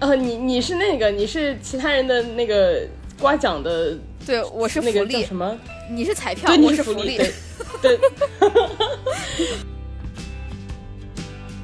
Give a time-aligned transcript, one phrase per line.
[0.00, 2.86] 呃，你你是那个，你是其他人的那个
[3.20, 5.58] 刮奖的，对，我是那个叫福利，什么？
[5.90, 7.32] 你是彩票，我是福利，对
[7.98, 7.98] 对。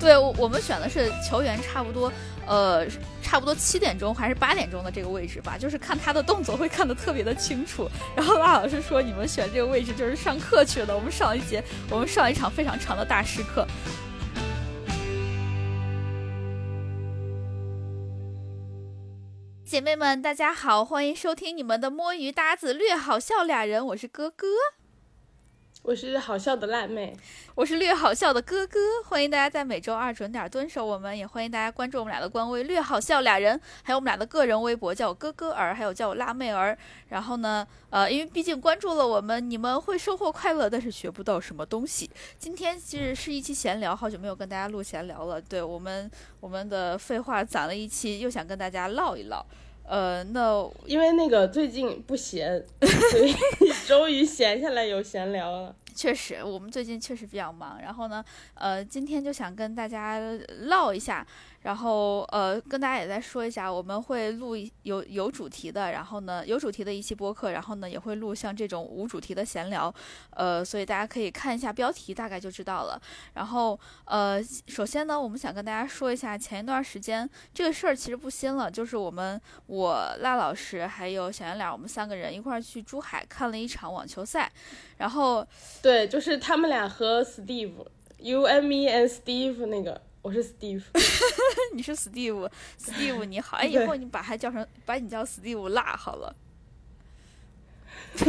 [0.01, 2.13] 对，我我们选的是球员差不多，
[2.47, 2.85] 呃，
[3.23, 7.89] 差不多七点钟还是八点钟的这个位置吧，就是看他的动作会看得特别的清楚。
[8.15, 10.95] 然后拉老师说，你们选这个位置就是上课去的。
[10.95, 13.67] 我们上一节，我们上一场非常长的大师课。
[19.75, 24.47] 姐妹们，大家好，欢迎收听你们的摸鱼搭子略好笑俩人，我是哥哥。
[25.83, 27.15] 我是好笑的辣妹，
[27.57, 36.79] 我是略好笑的哥哥，欢迎大家在每周二准点蹲守我们，也欢迎大家关注我们俩的官微“略好笑俩人”，还有我们俩的个人微博，叫我哥哥儿，还有叫我辣妹儿。
[37.09, 42.09] 然后呢，呃，因为毕竟关注了我们，你们会收获快乐，但是学不到什么东西。
[42.39, 45.41] 今天其实是一期闲聊，好久没有跟大家录闲聊了。
[45.41, 49.45] 对我们，我们的废话攒了一期，又想跟大家唠一唠。
[49.87, 52.65] 呃，那因为那个最近不闲，
[53.11, 53.35] 所以
[53.87, 55.75] 终于闲下来有闲聊了。
[55.95, 57.81] 确实，我们最近确实比较忙。
[57.81, 60.19] 然后呢，呃，今天就想跟大家
[60.63, 61.25] 唠一下。
[61.65, 69.93] 然后呃，跟大家也再说一下，我们会录有有主题的，然后呢有主题的一期播客，然后呢也会录像这种无主题的闲聊，
[70.33, 73.01] 呃，所以大家可以看一下标题，大概就知道了。
[73.33, 84.53] 然后呃，首先呢，我们想跟大家说一下，前一段时间这个事儿其实不新了，就是我们我辣老师还有小圆脸，我们三个人一块儿去珠海看了一场网球赛，
[84.99, 85.47] 然后
[85.81, 90.03] 对，就是他们俩和 Steve，You and me and Steve 那个。
[90.25, 90.83] 我是 Steve，
[91.77, 96.35] 你是 Steve，Steve 你好，哎，以后你把他叫成，把你叫 Steve 辣好了。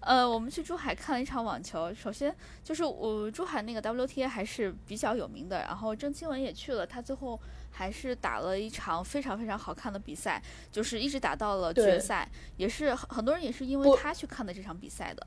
[0.00, 10.42] 呃，我们去珠海看了一场网球，首先就是我珠海那个 WTA 还是比较有名的，然后郑钦文也去了，他最后还是打了一场非常非常好看的比赛，
[10.72, 15.24] 就是一直打到了决赛，也是很多人也是因为他去看的这场比赛的。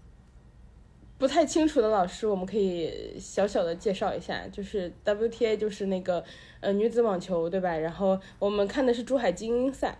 [1.20, 6.24] 不太清楚的老师，我们可以小小的介绍一下，就是 WTA 就是那个
[6.62, 7.78] 呃女子网球，对吧？
[7.78, 10.00] 然后我们看的是珠海精英赛。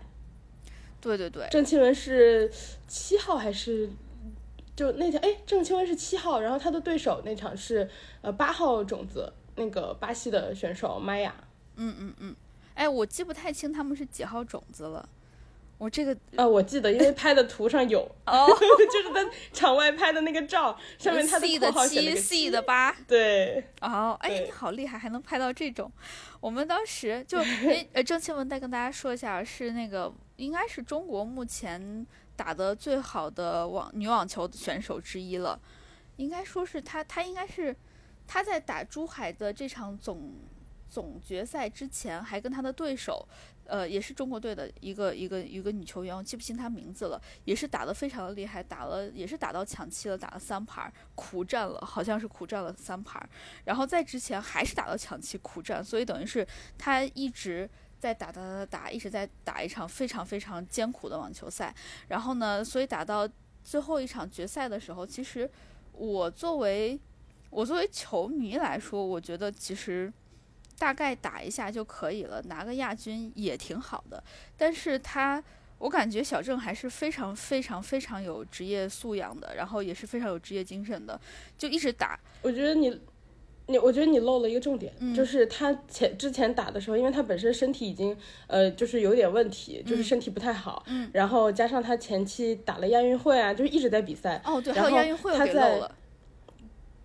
[0.98, 1.46] 对对对。
[1.50, 2.50] 郑钦文是
[2.88, 3.90] 七号还是
[4.74, 5.20] 就那天？
[5.22, 7.88] 哎，郑钦文是七号，然后他的对手那场是
[8.22, 11.34] 呃八号种子，那个巴西的选手玛雅。
[11.76, 12.36] 嗯嗯嗯。
[12.74, 15.06] 哎，我记不太清他们是几号种子了。
[15.80, 18.46] 我这个啊，我记得，因为拍的图上有， 哦，
[18.92, 25.90] 就是在场外拍的那个照，上面他的的七，C 的八，对，哦，哎，你好厉害，还能拍到这种。
[26.38, 35.58] 我们当时就， 哎，呃，郑钦文再跟大家说一下，是那个应该是中国目前打的最好的网女网球选手之一了，
[36.16, 37.74] 应该说是她，她应该是
[38.26, 40.34] 她在打珠海的这场总
[40.86, 43.26] 总决赛之前，还跟他的对手。
[43.70, 53.24] 呃，也是中国队的一个一个一个女球员，我记不清她名字了，也是打得非常的厉害，打了也是打到抢七了，打了三盘，苦战了，好像是苦战了三盘，
[53.64, 56.44] 然后在之前还是打到抢七苦战，所以等于是
[56.76, 57.70] 她一直
[58.00, 61.72] 在打打打打，一直在打一场非常非常艰苦的网球赛，
[62.08, 63.28] 然后呢，所以打到
[63.62, 65.48] 最后一场决赛的时候，其实
[65.92, 66.98] 我作为
[67.50, 70.12] 我作为球迷来说，我觉得其实。
[70.80, 74.24] 大概打一下就可以了，拿个亚军也挺好的。
[74.56, 75.42] 但是他，
[75.76, 81.20] 我感觉小郑还是非常非常非常有职业素养的，然后也是非常有职业精神的，
[81.58, 82.18] 就一直打。
[82.40, 82.98] 我觉得你，
[83.66, 88.16] 你，我觉得你漏了一个重点，就是他前之前打的时候，因为他本身身体已经
[88.46, 94.40] 呃就是有点问题，就是身体不太好，嗯，然后加上他前期打了亚运会啊，就是一直在比赛。
[94.46, 95.94] 哦，对，还有亚运会给漏了。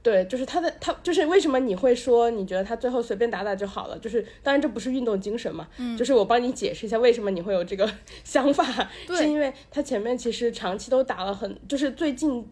[0.05, 3.97] 对，就是他的他就是为什么你会说你觉得他最后随便打打就好了？
[3.97, 7.89] 就是当然这不是运动精神嘛，嗯，就是我帮你解释一下为什么你会有这个
[8.23, 8.63] 想法，
[9.07, 12.47] 是因为他前面其实长期都打了很，就是最近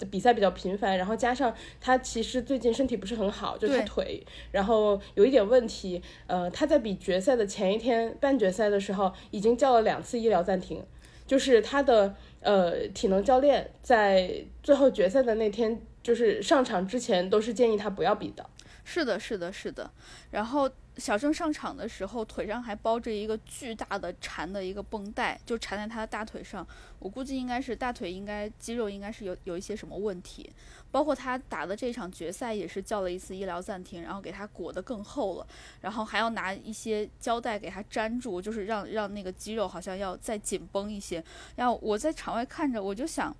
[0.00, 10.82] 的比赛比较频繁，然后加上他其实最近身体不是很好，就是腿然后有一点问题，呃，他在比决赛的前一天半决赛的时候已经叫了两次医疗暂停，
[11.28, 15.80] 就是他的呃体能教练在最后决赛的那天。
[16.08, 18.48] 就是上场之前都是建议他不要比的，
[18.82, 19.90] 是的，是的，是的。
[20.30, 26.66] 然后小郑上场的时候，腿上还包着一个巨大的缠的一个绷带，就缠在他的大腿上。
[26.98, 30.50] 我估计应该是大腿应该肌肉应该是有有一些什么问题。
[30.90, 35.46] 包括他打的这场决赛也是叫了一次医疗暂停，然后给他裹得更厚了，
[35.82, 41.22] 然后还要拿一些胶带给他粘住，就是让让那个肌肉好像要再紧绷一些。
[41.56, 43.36] 然后我在场外看着，我就想，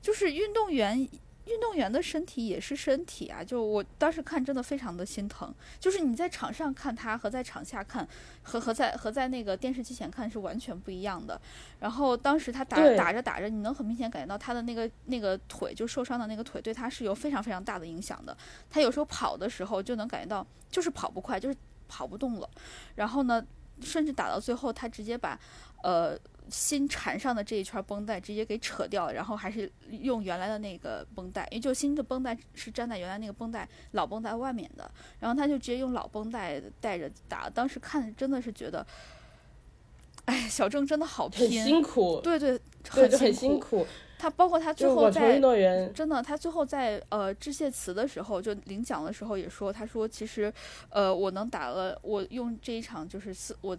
[0.00, 1.08] 就是运动员。
[1.46, 5.54] 运动员的身体也是身体啊，就我当时看真的非常的心疼。
[5.78, 8.06] 就是你在场上看他和在场下看，
[8.42, 11.40] 和和在和在那个电视机前看是完全不一样的。
[11.80, 18.36] 然后当时他打打着打着，你能很明显感觉到他的那个那个腿就受伤的那个腿对他是有非常非常大的影响的。
[18.68, 21.56] 他有时候跑的时候就能感觉到就是跑不快，就是
[21.86, 22.50] 跑不动了。
[22.96, 23.44] 然后呢，
[23.80, 25.38] 甚至打到最后，他直接把
[25.82, 26.18] 呃。
[26.48, 37.50] 新缠上的这一圈绷带直接给扯掉，然后还是用原来的那个绷带，因为就新的绷带是粘在原来那个绷带老绷带外面的，然后他就直接用老绷带带着打。
[37.50, 38.86] 当时看真的是觉得，
[40.26, 42.60] 哎，小郑真的好拼，很辛苦，对对，
[43.18, 43.86] 很辛苦。
[44.18, 45.40] 他包括他最后在
[45.92, 50.52] 真的，他最后在呃致谢词的时候，就领奖的时候也说，他说其实
[50.90, 53.76] 呃我能打了，我用这一场就是四我。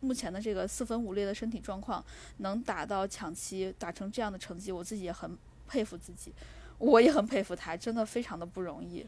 [0.00, 2.04] 目前的这个四分五裂的身体状况，
[2.38, 5.36] 能打到抢七，打成这样的成绩，我自己也很
[5.66, 6.32] 佩服自己，
[6.78, 9.04] 我也很佩服他，真的非常的不容易。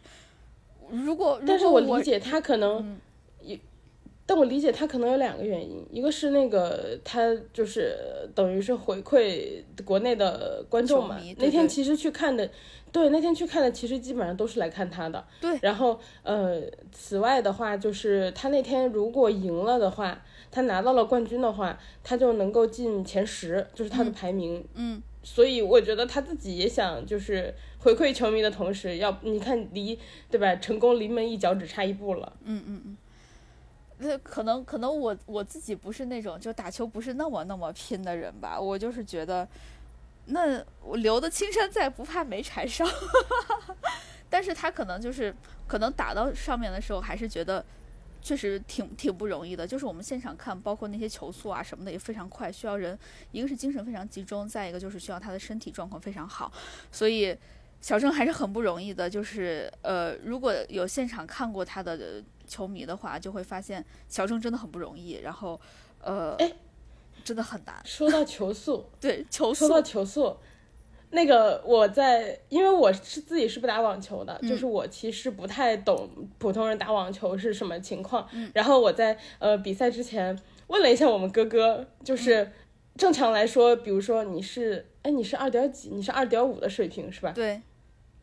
[0.90, 2.98] 如果，但是我理解他可能，
[3.40, 3.56] 也，
[4.26, 12.50] 但我理解他可能有两个原因，一个是那个他就是等于是回馈国内的观众嘛，那天其实去看的，
[12.90, 15.56] 对，那天去看的其实基本上都是来看他的，对。
[15.62, 20.20] 然后呃，此外的话就是他那天如果赢了的话。
[20.50, 24.66] 他拿到了冠军的话，他就能够进前十，就是他的排名。
[24.74, 29.96] 嗯，所以我觉得他自己也想，就是回馈球迷的同时，要你看离
[30.28, 32.32] 对吧，成功临门一脚只差一步了。
[32.42, 32.96] 嗯嗯嗯，
[33.98, 39.46] 那可能可能我我自己不是那种就打球不是那么那么拼的人吧，我就是觉得，
[40.26, 42.84] 那我留的青山在，不怕没柴烧。
[44.28, 45.32] 但是他可能就是
[45.68, 47.64] 可能打到上面的时候，还是觉得。
[48.22, 52.98] 确实挺挺不容易的，就是我们现场看，包括那些球速啊什么的也非常快，需要人
[53.32, 56.52] 一个是精神非常集中，再一个就是需要他的身体状况非常好，
[56.92, 57.36] 所以
[57.80, 59.08] 小郑还是很不容易的。
[59.08, 65.20] 就是呃，如果有现场看过他的球迷的话，就会发现小郑真的很不容易。
[65.22, 65.60] 然后
[66.02, 66.36] 呃，
[67.24, 67.80] 真的很难。
[67.84, 70.36] 说到球速，对球速，说到球速。
[71.10, 76.08] 那个我在，因为我是自己是不打网球的，就是我其实不太懂
[76.38, 78.28] 普通人打网球是什么情况。
[78.54, 82.52] 然后我在呃比赛之前问了一下我们哥哥，就是
[82.96, 87.32] 正常来说，比如说你是，哎你是二点几，你是二点五的水平是吧？
[87.32, 87.60] 对，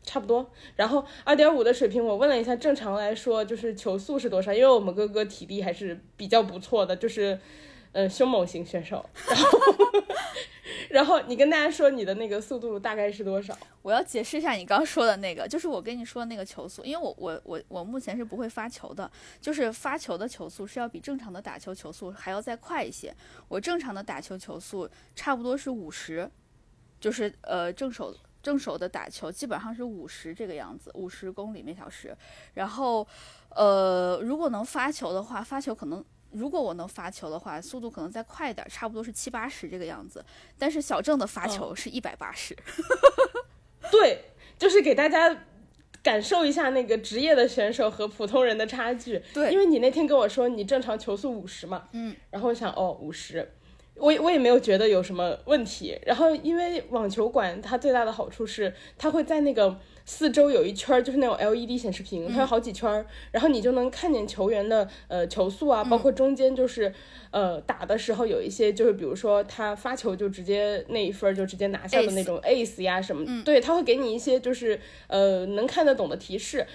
[0.02, 0.50] 差不多。
[0.74, 4.50] 然后二点五的水平，我问了一下，正常来说就是球速是多少？
[4.52, 7.38] 因为我们哥哥体力还是比较不错的，就是
[7.92, 9.04] 嗯凶猛型选手。
[9.26, 9.58] 然后。
[10.90, 13.56] 然后你跟大家说你的那个速度大概是多少？
[13.82, 23.14] 我要解释一下你刚说的那个，就是我跟你说的那个球速，因为我我我我目前是不会发球的，就是发球的球速是要比正常的打球球速还要再快一些。
[23.48, 26.30] 我正常的打球球速差不多是五十，
[26.98, 32.16] 就是呃正手正手的打球基本上是五十这个样子，五十公里每小时。
[32.54, 33.06] 然后
[33.50, 36.02] 呃如果能发球的话，发球可能。
[36.32, 40.24] 如果我能发球的话，速度可能再快一点，差不多是七八十这个样子。
[40.58, 42.56] 但是小郑的发球是一百八十，
[43.90, 44.24] 对，
[44.58, 45.44] 就是给大家
[46.02, 49.22] 感受一下那个职业的选手和普通人的差距。
[49.32, 53.54] 对，因为你那天跟我说你正常球速五十嘛，嗯，然后我想哦五十，
[53.94, 55.98] 我我也没有觉得有什么问题。
[56.04, 59.78] 然后因为网球馆它最大的好处是它会在那个。
[60.10, 66.90] 四周有一圈儿，就是那种 LED 显示屏，它有好几圈儿，然后你就能看见球员的呃球速啊，包括中间就是
[67.30, 76.66] 呃打的时候有一些就是比如说他发球就直接那一分就直接拿下的那种 ace 呀什么，对他会给你一些就是呃能看得懂的提示。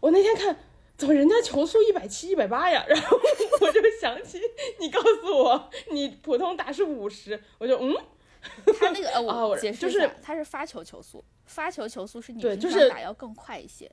[0.00, 0.54] 我那天看
[0.98, 3.18] 怎么人家球速一百七一百八呀， 然后
[3.62, 4.38] 我就想起
[4.78, 7.96] 你告诉我你普通打是五十，我就嗯，
[8.78, 11.24] 他那个呃我解释一下，他是发球球速。
[11.44, 13.90] 发球球速是你平常打要更快一些，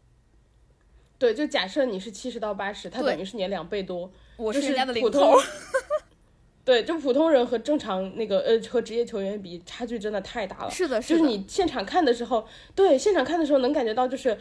[1.17, 4.09] 对，就假设你是七十到八十，他等于是你的两倍多。
[4.37, 5.35] 我是人家的普通，
[6.63, 10.71] 对，就普通人和正常那个呃和职业球员比，差距真的太大了。
[10.71, 14.39] 是的，是的就是你现场看的时候，对，现场看的时候能感觉到就是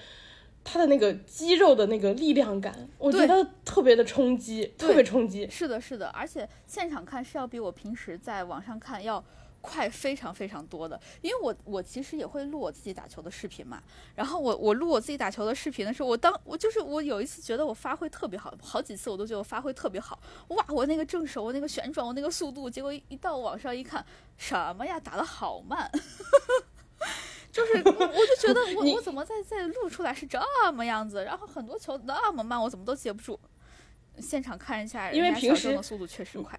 [0.62, 5.48] 他的那个肌肉的那个力量感，我觉得特别的冲击，特别冲击。
[5.50, 9.24] 是的，是的，而且现场看是要比我平时在网上看要。
[9.60, 13.82] 快非常非常多的，因为我我其实也会录我自己打球的视频嘛。
[14.14, 20.18] 然后我我录我自己打球的视频的时候，我当我就是我有一次觉得我发挥特别好，好几次我都觉得我发挥特别好。
[20.48, 24.04] 哇，我那个正手，我那个旋转，我那个速度，结果一到网上一看，
[24.36, 25.90] 什么呀，打的好慢，
[27.50, 30.40] 就是我我就觉得我我怎么在在录出来是这
[30.72, 33.38] 么样子，然后很多球那么慢，我怎么都接不住。
[34.20, 36.58] 现场看一下，因为平时的速度确实快。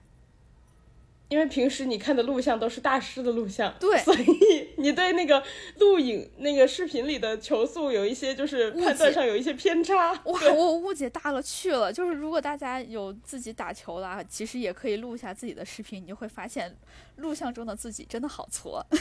[1.29, 5.41] 因为平时你看的录像都是大师的录像，对，所以你对那个
[5.77, 10.12] 录影那个视频里的球速有一些就是判断上有一些偏差。
[10.25, 11.93] 哇，我误解大了去了。
[11.93, 16.75] 就是如果大家有自己打球了，其实也可以录下自己的视频，你就会发现
[17.17, 18.83] 录像中的自己真的好挫。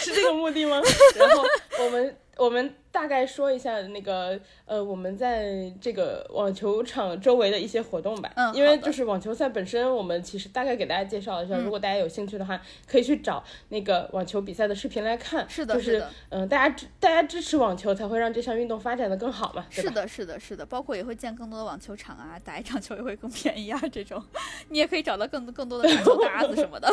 [0.00, 0.82] 是这个目的吗？
[1.16, 1.44] 然后
[1.84, 8.32] 我们我们大概说一下那个呃，我们在这个网球场周围的一些活动吧。
[8.34, 11.58] 嗯，因为就是网球赛本身，我们其实大概给大家介绍一下。
[11.58, 15.46] 如果大家有兴趣的话，可以去找那个网球比赛的视频来看。
[15.50, 19.66] 是的，就是嗯，大家支大家支持网球，才会让这项运动发展的更好嘛。
[19.68, 20.64] 是的，是的，是的。
[20.64, 23.78] 包括也会建更多的网球场啊，打一场球也会更便宜啊。
[23.92, 24.24] 这种
[24.70, 26.90] 你也可以找到更更多的 网球搭子什么的。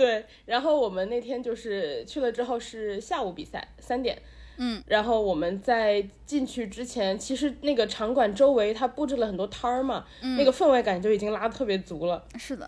[0.00, 4.16] 对，然后我们那天就是去了之后是下午比赛，三点，
[4.56, 10.06] 嗯，然后我们在进去之前，其实那个场馆周围它布置了很多摊儿嘛，
[10.38, 12.24] 那个氛围感就已经拉的特别足了。
[12.38, 12.66] 是的。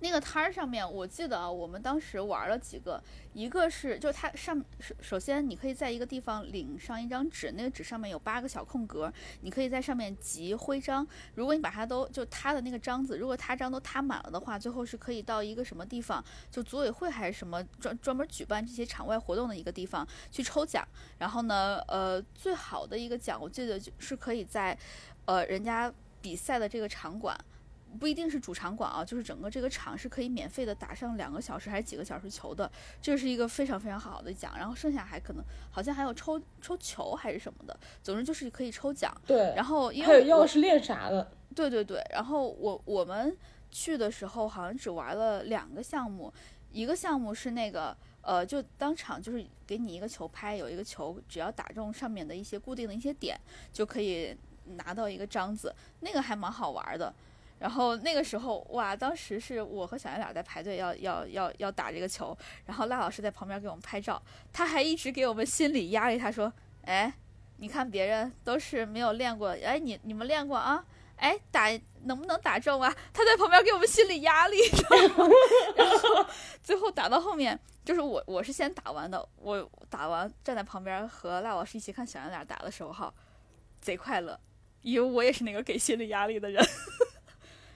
[0.00, 3.02] 那个摊儿上面，我记得啊，我们当时玩了几个，
[3.34, 11.06] 一个是就它上首首先你可以在一个地方领上一张纸，那个纸上面有八个小空格，你可以在上面集徽章。
[11.34, 20.82] 如果你把它都就它的那个章子，如果它章都它满了的话，最后是可以到一个什么地方，就组委会还是什么专专门举办这些场外活动的一个地方去抽奖。
[21.18, 24.76] 然后呢，呃，最好的一个奖，我记得就是可以在，
[25.26, 25.92] 呃，人家
[26.22, 27.38] 比赛的这个场馆。
[27.98, 32.70] 不一定是主场馆啊，就是整个这个场是可以免费的打上两个小时还是几个小时球的，
[33.02, 34.52] 这是一个非常非常好的奖。
[34.56, 39.14] 然后剩下还可能好像还有抽抽球还是什么的，总之就是可以抽奖。
[39.26, 41.30] 对，然后因为还有钥匙链啥的。
[41.54, 43.36] 对对对，然后我我们
[43.70, 46.32] 去的时候好像只玩了两个项目，
[46.70, 53.36] 一个项目是那个呃，就当场就是给你一个球拍，有一个球，只要打中上面的一些固定的一些点，
[53.72, 54.36] 就可以
[54.76, 57.12] 拿到一个章子，那个还蛮好玩的。
[57.60, 66.18] 然后那个时候，哇，当时是我和小圆脸在排队要要要要打这个球，然后赖老师在旁边给我们拍照，他还一直给我们心理压力。
[66.18, 66.50] 他说
[66.86, 67.12] ：“哎，
[67.58, 70.82] 你看别人都是没有练过，哎，你你们练过啊？
[71.16, 71.68] 哎，打
[72.04, 74.56] 能不能打中啊？”他在旁边给我们心理压力。
[75.76, 76.26] 然后
[76.62, 83.12] 最后打到后面，就是我我是先打完的，我打完站在旁边和赖老师一起看小圆脸打的时候，哈，
[83.82, 84.40] 贼快乐，
[84.80, 86.64] 因为我也是那个给心理压力的人。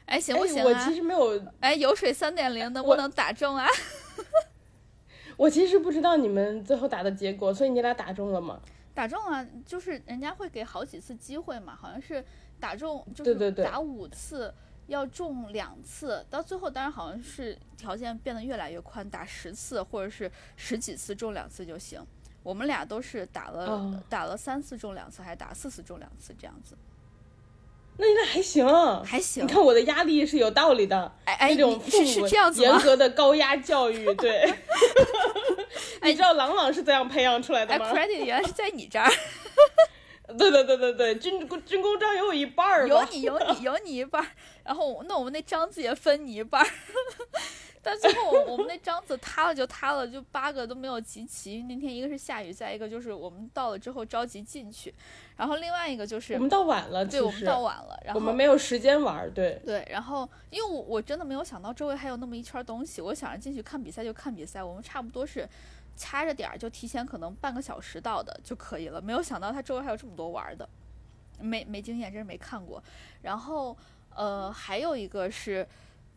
[0.06, 0.64] 哎，行不行啊？
[0.64, 1.42] 我其实没有。
[1.60, 3.66] 哎，油水三点零能不能打中啊？
[5.36, 8.60] 我其实不知道你们最后打的结果，所以你俩打中了吗？
[8.94, 12.24] 打中啊，就是人家会给好几次机会嘛，好像是
[12.60, 14.54] 打中就是打五次
[14.86, 22.00] 要中两次，到最后当然好像是条件变得越来越宽，打十次或者是十几次中两次就行。
[22.44, 26.76] 我们俩都是打了打了三次中两次，还打四次中两次这样子。
[27.96, 28.66] 那应该还行，
[29.04, 29.44] 还行。
[29.44, 34.52] 你看我的压力是有道理的，哎哎，那种父母严格的高压教育， 对。
[36.02, 39.10] 你知道朗朗是怎样培养出来的吗？credit 原来是在你这儿。
[40.38, 42.88] 对对对对对，军军功章有我一半儿。
[42.88, 44.28] 有你有你有你一半儿，
[44.64, 46.68] 然后那我们那章子也分你一半儿。
[47.84, 51.62] 但最后我们那章子塌了就塌了，就八个都没有集齐。
[51.64, 54.92] 那天一个是下雨，再一个就是我们到了之后着急进去，
[55.36, 59.86] 然后另外一个就是我们到晚了，对，我们到晚了，然后我们没有时间玩，对对。
[59.90, 65.46] 然后因为我我真的没有想到周围还有那么一圈东西，我想着进去看比赛就看比赛，我们差不多是
[65.94, 70.66] 掐着点儿就提前可能半个小时到的就可以了，没有想到它周围还有这么多玩的，
[71.38, 72.82] 没没经验，真是没看过。
[73.20, 73.76] 然后
[74.14, 75.68] 呃还有一个是。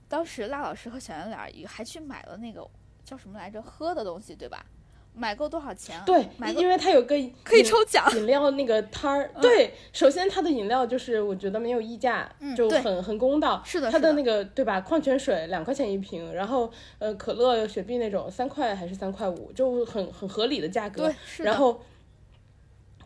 [0.08, 2.68] 当时辣老师和小圆脸也还去买了那个
[3.04, 4.66] 叫什么来着喝的东西，对吧？
[5.14, 6.00] 买够多少钱？
[6.06, 9.32] 对，买因为它有个可以抽奖饮料那个摊儿。
[9.42, 13.62] 对，首先它的饮料就是我觉得没有溢价，就很很公道。
[13.66, 14.80] 是的，它的那个对吧？
[14.82, 21.08] 矿泉水两块钱一瓶，然后呃可乐、雪碧那种三块还是三块五，就很很合理的价格。
[21.08, 21.82] 对，是然后。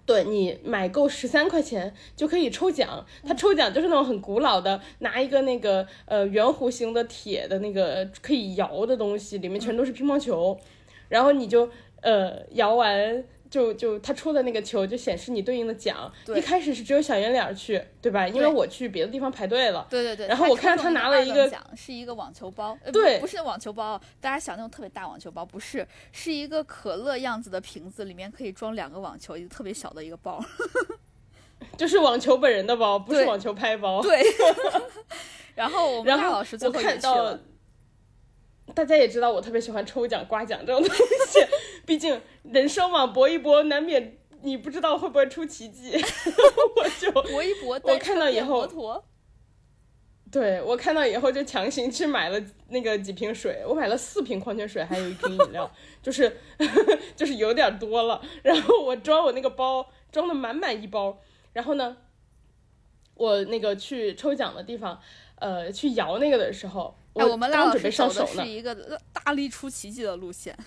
[0.06, 10.60] 对你买够十三块钱就可以抽奖，他抽奖就是那种很古老的，拿一个那个呃圆弧形的铁的那个可以摇的东西，里面全都是乒乓球，
[11.10, 11.70] 然后你就
[12.02, 13.24] 呃摇完。
[13.52, 18.26] 就就他出的那个球就显示你对应的奖，一开始是只有小圆脸去，对吧？
[18.26, 19.86] 因为我去别的地方排队了。
[19.90, 20.28] 对对对。
[20.28, 22.78] 然后我看到他拿了一个奖，是一个网球包。
[22.94, 30.42] 对，不是网球包，大家想那种特别大网球包，不是，是一个可乐样子的瓶子，里面可以装两个网球，一个特别小的一个包。
[31.76, 34.02] 就是网球本人的包，不是网球拍包。
[34.02, 34.24] 对。
[35.56, 37.38] 然后我们大老师最后看到。
[38.74, 40.96] 大家也知道我特别喜欢抽奖刮奖这种东
[41.28, 41.40] 西，
[41.92, 45.92] 毕竟人生嘛，搏一搏，难免你不知道会不会出奇迹。
[46.78, 49.04] 我就搏一搏，我看到以后，
[50.32, 55.70] 对我看到以后就强行去买了那个几瓶水，我买了四瓶矿泉水，还有一瓶饮料，
[56.02, 56.38] 就是
[57.14, 58.22] 就是有点多了。
[58.44, 61.20] 然后我装我那个包装的满满一包，
[61.52, 61.98] 然后呢，
[63.16, 64.98] 我那个去抽奖的地方，
[65.36, 68.74] 呃，去摇那个的时候，我们俩准备上手呢，是一个
[69.12, 70.58] 大力出奇迹的路线。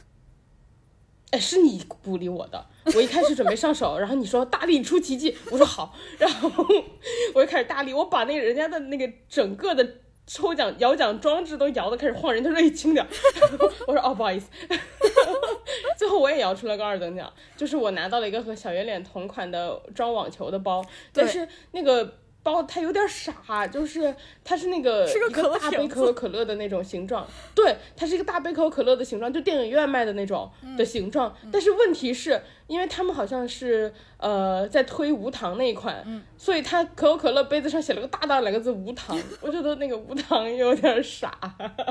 [1.35, 2.65] 哎，是你鼓励我的。
[2.95, 6.49] 我一开始准备上手，然后你说大力出奇迹，我说好，然后
[7.35, 9.85] 我就开始大力，我把那个人家的那个整个的
[10.29, 13.05] 抽奖摇奖装置都摇的开始晃，人他说你轻点，
[13.89, 14.49] 我说哦不好意思，
[15.99, 22.19] 最后我也摇出了个二等奖，就是我拿到了一个和小圆脸同款的装网球的包，但是那个。
[22.45, 31.35] 包它有点傻，就是它是那个一个大杯可口可乐的那种形状，对，它是一个大杯可口可乐的形状，就电影院卖的那种的形状。
[31.51, 41.37] 但是问题是，因为他们好像是呃在推无糖那一款，所以它可口可乐杯子上写了个大大两个字无糖， 我觉得那个无糖有点傻。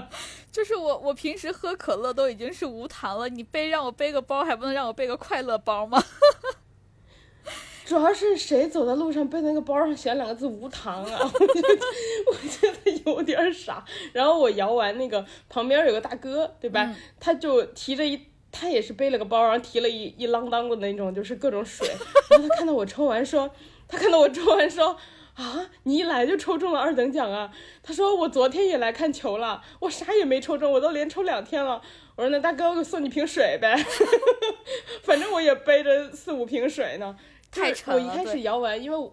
[0.51, 5.99] 就是我我平时喝可乐都已经是无糖了，你背让我背个包，还不能让我背个快乐包吗？
[7.93, 11.19] 主要是谁走在路上背那个包上写两个字无糖啊？
[11.21, 11.77] 我觉得
[12.25, 13.85] 我觉得有点傻。
[14.11, 16.91] 然后我摇完那个旁边有个大哥，对吧？
[17.19, 18.19] 他就提着一，
[18.51, 21.87] 他也是背了个包，然后提了一一啷当的那种，就是各种水。
[22.31, 23.47] 然后他看到我抽完说，
[23.87, 24.97] 他看到我抽完说
[25.35, 27.51] 啊，你一来就抽中了二等奖啊？
[27.83, 31.79] 他说我昨天也来看球了，我啥也没抽中，我都连抽两天了。
[32.15, 33.75] 我说那大哥，我送你瓶水呗，
[35.03, 37.15] 反正我也背着四五瓶水呢。
[37.61, 38.01] 太沉了。
[38.01, 39.11] 我一开始摇完，因为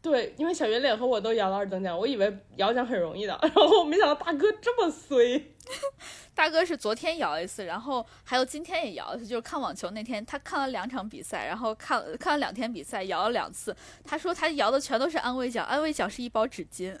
[0.00, 5.40] 对，因为小圆脸和我都摇了二等奖，我以为摇奖很容易的， 然后没想到大哥这么衰。
[6.34, 13.76] 大哥是昨天摇一次，然后还有今天也摇一次，就是看网球那天，他看了两场比赛，然后看看了两天比赛，摇了两次。
[14.02, 16.96] 他说他摇的全都是安慰奖，安慰奖是一包纸巾。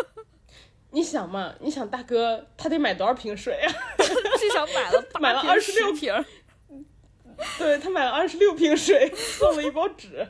[0.90, 3.72] 你想嘛，你想大哥他得买多少瓶水啊？
[4.38, 6.12] 至少买了买了二十六瓶。
[7.58, 10.26] 对他买了二十六瓶水， 送了一包纸，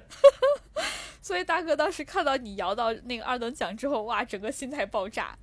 [1.22, 5.36] 所以大哥当时看到你摇到那个二等奖之后，哇，整个心态爆炸。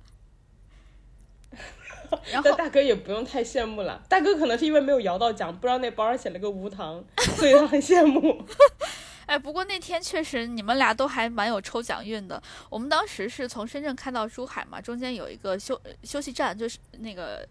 [2.30, 7.02] 然后大哥也不用太羡慕了，大哥可能是因为没有摇到奖，不知道那包上写了个无糖，
[7.36, 8.46] 所以他很羡慕。
[9.26, 12.40] 哎，不过那天确实你们俩都还蛮有抽奖运的。
[12.68, 17.46] 我们当时是从深圳开到珠海嘛，中间有一个休休息站，就是那个。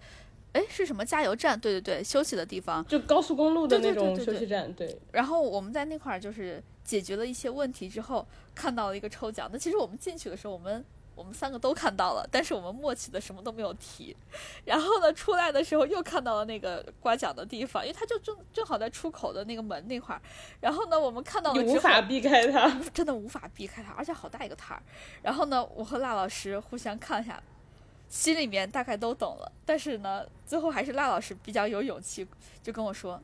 [0.53, 1.59] 哎，是什么加油站？
[1.59, 4.71] 对对对，休息的地方，就高速公路的那种休息站。
[4.73, 4.97] 对。
[5.11, 9.49] 然后我们在那块儿就是解决了一些问题之后，看到了一个抽奖。
[9.51, 10.85] 那其实我们进去的时候，我们
[11.15, 14.15] 我们三个都看到了，但是我们默契的什么都没有提。
[14.65, 20.21] 然后呢，出来的时候又看到了那个刮奖的地方，因为他就正正好在出口的那个门那块儿。
[20.59, 24.83] 然后呢，我们看到了无法避开它，真的无法避开它，而且好大一个摊儿。
[25.23, 27.41] 然后呢，我和辣老师互相看一下。
[28.13, 32.25] 心里面大概都懂了，但是呢，最后还是赖老师比较有勇气，
[32.61, 33.19] 就跟我说：“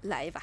[0.00, 0.42] 来一把。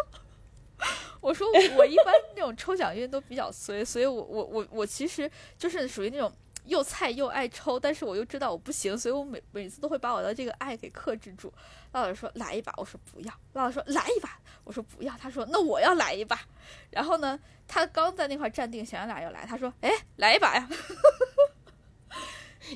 [1.22, 6.30] ”我说：“我一般那种抽奖运都比较衰，所以我我我我其实就是属于那种
[6.66, 11.50] 又菜又爱抽，但是我又知道我不行，所以我每每次都会把我的这个爱给克制住。”
[11.92, 16.38] 赖老师说：“来一把。”我说：“不要。”赖老师说：“来一把。”我说：“不要。”他说：“那我要来一把。”
[16.92, 20.68] 然后呢，他刚在那块站定，想让俩要来，他说：“哎，来一把呀。”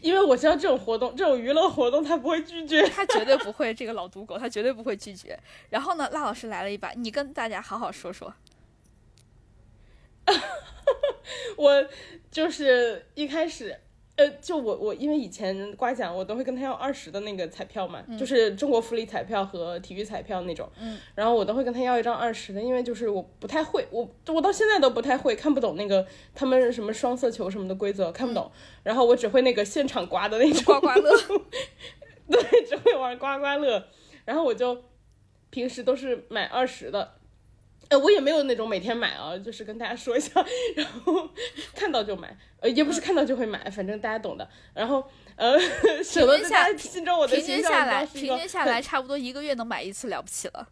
[0.03, 3.73] 因为我知道这种活动，这种娱乐活动，他不会拒绝， 他绝对不会。
[3.75, 5.39] 这个老赌狗，他绝对不会拒绝。
[5.71, 8.35] 然后呢，辣老师来了一把，你跟大家好好说说。
[11.57, 11.89] 我
[12.31, 13.81] 就是一开始。
[14.17, 28.49] 呃，就我我因为以前刮奖，我都会跟他要二十的那个彩票嘛，就是中国福利彩票和体育彩票那种，嗯，然后我都会跟他要一张二十的，因为就是我不太会，我我到现在都不太会，看不懂那个他们什么双色球什么的规则，看不懂，
[28.85, 31.11] 然后我只会那个现场刮的那种刮刮乐，
[32.31, 33.89] 对，只会玩刮刮乐，
[34.25, 34.81] 然后我就
[35.51, 37.15] 平时都是买二十的。
[37.91, 40.45] 呃，我也没有那种每天买啊，就是跟大家说一下，
[40.75, 41.29] 然后
[41.77, 44.49] 看到就买，呃，也不是看到就会买，反正大家懂的。
[44.73, 45.05] 然后，
[45.37, 45.59] 呃，
[46.03, 47.55] 省得大家心中我的形象。
[47.57, 50.69] 平均下来，平均下来差不多一个月能买一次了不起了。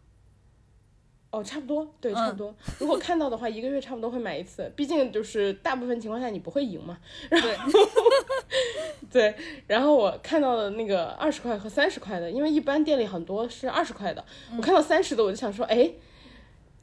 [1.29, 2.55] 哦，差不多，对，差不多。
[2.79, 6.97] 如果看到的话，一个月差不多会买一次，毕竟就是大部分情况下你不会赢嘛。
[7.29, 7.41] 对。
[9.11, 9.35] 对，
[9.67, 14.23] 然后我看到的那个二十块和三十块的，因为一般店里很多是二十块的，
[14.57, 15.91] 我看到三十的我就想说，哎。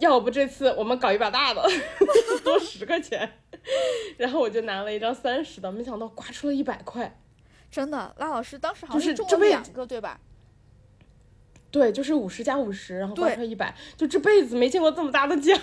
[0.01, 1.63] 要不这次我们搞一把大的，
[2.43, 3.31] 多十块钱，
[4.17, 7.21] 然后我就拿了一张三十的，没想到刮出了一百块，
[7.71, 10.19] 真的，拉老师当时好像是中了两个，对吧？
[11.71, 15.57] 对，就是五十加五十，然后刮出来一百，就这辈子没见过这么大的奖，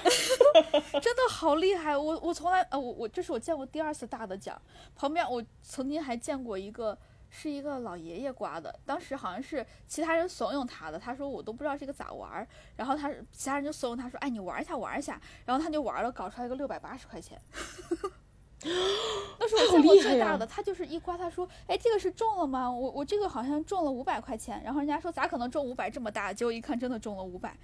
[1.01, 1.97] 真的好厉害！
[1.97, 4.61] 我我从来呃我我这是我见过第二次大的奖，
[4.95, 6.97] 旁边我曾经还见过一个
[7.29, 17.41] 是一个老爷爷刮的，当时好像是其他人怂恿他的，他说我都不知道这个咋玩，然后他其他人就怂恿他说，哎你玩一下玩一下，然后他就玩了，搞出来一个六百八十块钱。
[18.63, 22.69] 那是我见过最大的，他就是一刮，他说：“哎，这个是中了吗？
[22.69, 27.55] 我我这个好像中了五百块钱。”然后人家说：“咋可能中五百这么大？”结果一看，真的中了五百。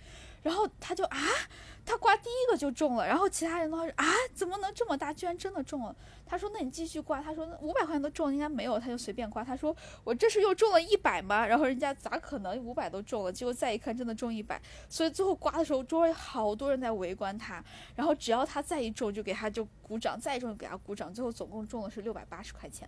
[0.44, 1.18] 然后他就啊，
[1.86, 5.12] 他刮第一个就中了，然后其他人都说啊，怎么能这么大？
[5.14, 5.96] 居然真的中了。
[6.26, 9.44] 他说：“那你继续刮。”他说：“五百块钱都中，应该没有。”他就随便刮。
[9.44, 13.32] 他说：“我这是又中了一百吗？”然后人家咋可能五百都中了？
[13.32, 14.62] 结果再一看，真的中一百。
[14.90, 17.64] 所以最后刮的时候，周围好多人在围观他。
[17.96, 21.14] 然后只要他再一中，就给他就鼓掌；再一中就给他鼓掌。
[21.14, 22.88] 最后总共中的是六百八十块钱。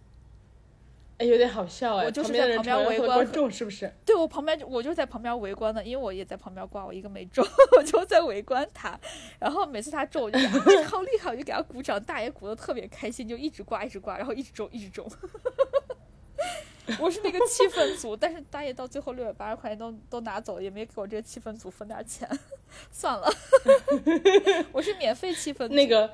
[1.17, 2.05] 哎，有点好笑哎！
[2.07, 3.89] 我就是在旁边围观，中是不是？
[4.05, 7.41] 对，我旁边我就在旁边围观的，因为我也在旁边挂，我一个没中，
[7.79, 8.99] 我就在围观他。
[9.39, 10.37] 然后每次他中，我就
[10.83, 11.97] 好厉害，我就给他鼓掌。
[12.03, 15.09] 大爷鼓的特别开心，就一直挂，一直挂，然后一直中，一直中。
[16.99, 22.29] 我是那个气氛组，但是大爷到最后六百八十块钱都都拿走了，也没给我这个气氛组分点钱，
[22.91, 23.33] 算了。
[24.73, 26.11] 我是免费气氛那个。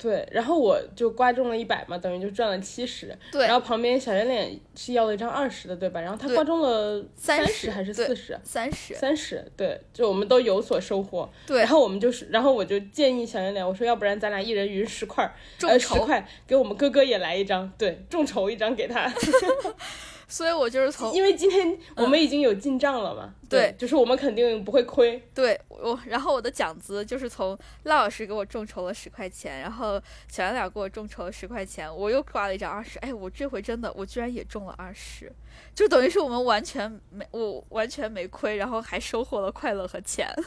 [0.00, 3.16] 对，然后我就刮中了一百嘛，等于就赚了七十。
[3.30, 6.00] 对，然后旁边小圆脸是要了一张二十的，对吧？
[6.00, 8.38] 然后他刮中了三十还是四十？
[8.42, 8.94] 三十。
[8.94, 11.28] 三十，对，就我们都有所收获。
[11.46, 15.30] 对，然后我们就是，然后我就建议小圆脸，我说要不然咱俩一人匀十块，
[15.62, 19.12] 呃，十块给我们哥哥也来一张，对，众筹一张给他。
[20.30, 25.20] 所以我就是从，因为今天我们已经有进账了嘛，对，就是我们肯定不会亏。
[25.34, 35.30] 对，我然后我的奖资就是从赖老师给我众筹了十块钱，然后小杨脸给我众筹了十块钱，我又挂了一张二十，哎，我这回真的我居然也中了二十，
[35.74, 40.32] 就等于是我们完全没我完全没亏，然后还收获了快乐和钱。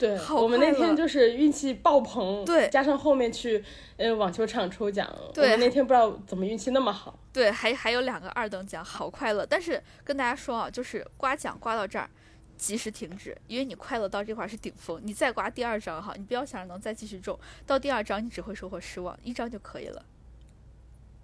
[0.00, 3.62] 对，我们那天就是运气爆棚，对，加上后面去
[3.98, 7.18] 呃网球场抽奖，我们那天不知道怎么运气那么好。
[7.34, 9.44] 对，还还有两个二等奖，好快乐。
[9.44, 12.08] 但是跟大家说啊，就是刮奖刮到这儿，
[12.56, 20.02] 及时停止，因为你快乐到这块是顶峰，你再刮第二张哈，你不要想着能再继续中，到第二张你只会收获失望，一张就可以了。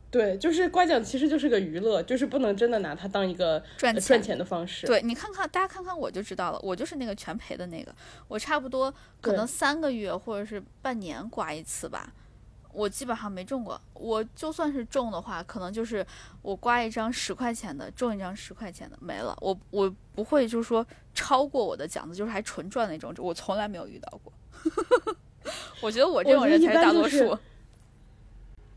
[0.08, 4.86] 对，就是刮奖其实就是个娱乐，就是不能真的拿它当一个赚赚钱的方式。
[4.86, 7.94] 对你看看，大家看看我就知道了，我就是那个全赔的那个。
[8.28, 12.10] 我差不多可能三个月或者是半年刮一次吧，
[12.72, 13.78] 我基本上没中过。
[13.92, 16.06] 我就算是中的话，可能就是
[16.40, 19.36] 我刮一张十块钱的，中一张十块钱的没了。
[19.40, 24.32] 我我不会就是说超过我的奖子，就是还纯赚那种，我从来没有遇到过。
[25.82, 27.36] 我觉得我这种人才是大多数。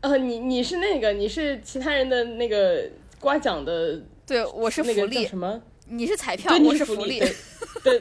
[0.00, 2.82] 呃，你你是那个，你是其他人的那个
[3.18, 5.60] 刮奖的，对，我是福利什么？
[5.88, 7.18] 你是彩票，我是福利，
[7.82, 8.00] 对，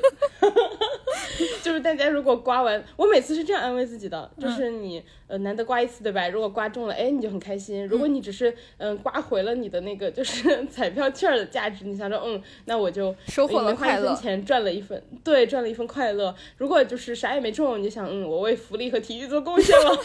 [1.63, 6.29] 就是大家如果刮完，我每次是这样安慰自己的，就是你呃难得刮一次，对吧？
[6.29, 16.33] 如果刮中了，哎，你就很开心；如果你只是嗯刮回了你的那个就是 彩票券的价值，你想着嗯，那我就收获了快乐，花一分钱赚了一份，对，赚了一份快乐。
[16.57, 19.99] 如果就是啥也没中，你就想嗯，我为福利和体育做贡献了。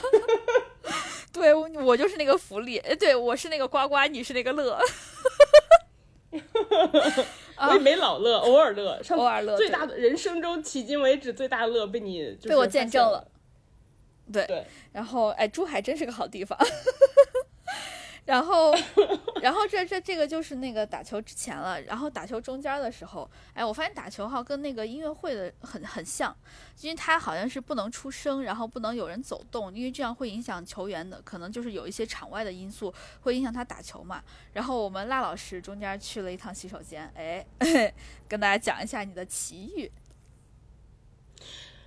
[1.34, 4.78] 对，我就是那个福利，哎，对我是那个呱呱，你是那个乐，
[7.58, 13.26] 我也没老乐，偶尔乐，偶尔乐，最大的人生中迄今为止最大的乐被你被我见证了，
[14.32, 16.56] 对，然后哎，珠海真是个好地方。
[18.26, 18.74] 然后，
[19.42, 21.80] 然后这这这个就是那个打球之前了。
[21.82, 26.34] 然后打球中间的时候，哎，我发现打球哈跟那个音乐会的很很像，
[26.80, 34.22] 因为它好像是不能出声，然后不能有人走动，因为这样会影响球员的，可能就是有一些场外的因素会影响他打球嘛。
[34.54, 37.44] 然后我们辣老师中间去了一趟洗手间，哎，
[38.26, 39.90] 跟大家讲一下你的奇遇。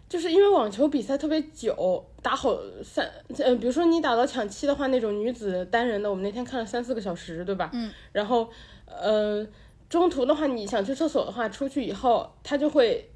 [0.09, 3.05] 就是因为网球比赛特别久，打好三，
[3.39, 7.69] 嗯，比如说你打到抢七的话，那种女子单人的，我们那天看了三四个小时，对吧？
[7.73, 7.91] 嗯。
[8.13, 8.49] 然后，
[8.85, 9.45] 呃，
[9.89, 13.09] 中途的话，你想去厕所的话，出去以后，他就会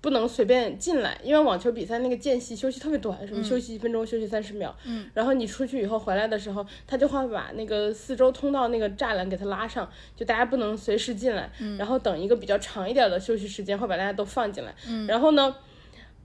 [0.00, 4.74] 不能随便进来，因为网球比赛那个间隙休息特别短，什么休息一分钟，休息三十秒。
[4.84, 5.08] 嗯。
[5.14, 11.48] 然后你出去以后回来的时候，他就会把那个四周通道那个栅栏给它拉上，就大家不能随时进来。
[11.60, 11.78] 嗯。
[11.78, 14.74] 然后等一个比较长一点的休息时间，会把大家都放进来。
[14.88, 15.06] 嗯。
[15.06, 15.54] 然后呢？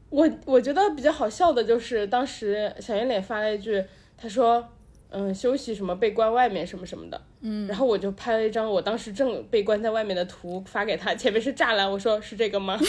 [0.10, 3.84] 我我觉得比较好笑的就是当时小圆脸发了一句，
[4.18, 4.68] 他说，
[5.10, 12.80] 嗯，休息什么被关外面什么什么的，嗯，然后我就拍了一张我当时正被关在外面的图发给他，前面是栅栏，我说是这个吗？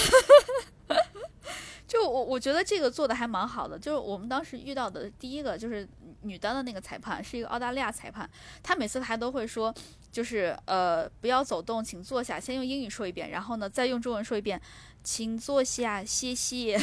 [1.87, 5.87] 就我我觉得这个做的还蛮好的，就是我们当时遇到的第一个就是
[6.23, 8.31] 女单的那个裁判是一个澳大利亚裁判，
[8.63, 9.75] 他每次他都会说，
[10.11, 14.61] 就是呃不要走动，请坐下，先用英语说一遍，然后呢再用中文说一遍，
[15.03, 16.79] 请坐下，谢谢，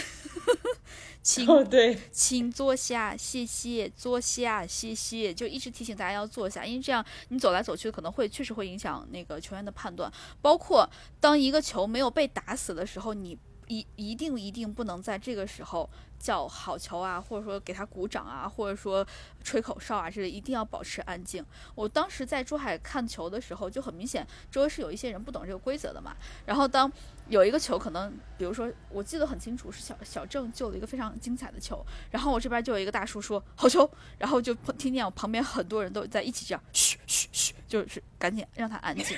[1.22, 10.12] 请哦对，请坐下，谢谢，坐下，谢谢，就一直提醒大家要坐下，因为这样你走来走去可能会确实会影响那个球员的判断，
[10.42, 13.38] 包括当一个球没有被打死的时候，你。
[13.70, 19.06] 一一定一定不能在这个时候叫好球啊，或者说给他鼓掌啊，或者说
[19.44, 21.46] 吹口哨啊之类，一定要保持安静。
[21.76, 26.16] 我当时在珠海看球的时候，就很明显周围是有一些人不懂这个规则的嘛。
[26.46, 26.92] 然后当
[27.30, 39.18] 有一个球，可能比如说我记得很清楚是小小郑救了一个非常精彩的球，然后我这边就有一个大叔说好球，然后就听见我旁边很多人都在一起这样嘘嘘嘘，就是赶紧让他安静。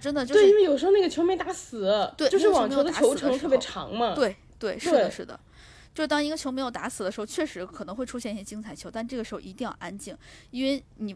[0.00, 4.14] 真的就是对，因为有时候那个球没打死，对，就是网球的球程特别长嘛。
[4.14, 5.38] 对对，是的，是的。
[6.00, 10.16] 就当一个球没有打死的时候，确实可能会出现一些精彩球，但这个时候一定要安静，
[10.50, 11.14] 因为你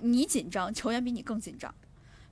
[0.00, 1.74] 你紧张，球员比你更紧张，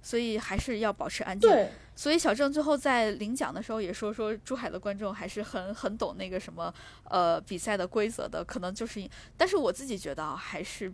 [0.00, 1.50] 所以还是要保持安静。
[1.50, 1.70] 对。
[1.94, 6.72] 所以小郑最后在领奖的时候也说，说珠海的观众还是很很懂那个什么
[7.04, 10.90] 呃比赛的规则的，可能就是，但是我自己觉得啊，还是。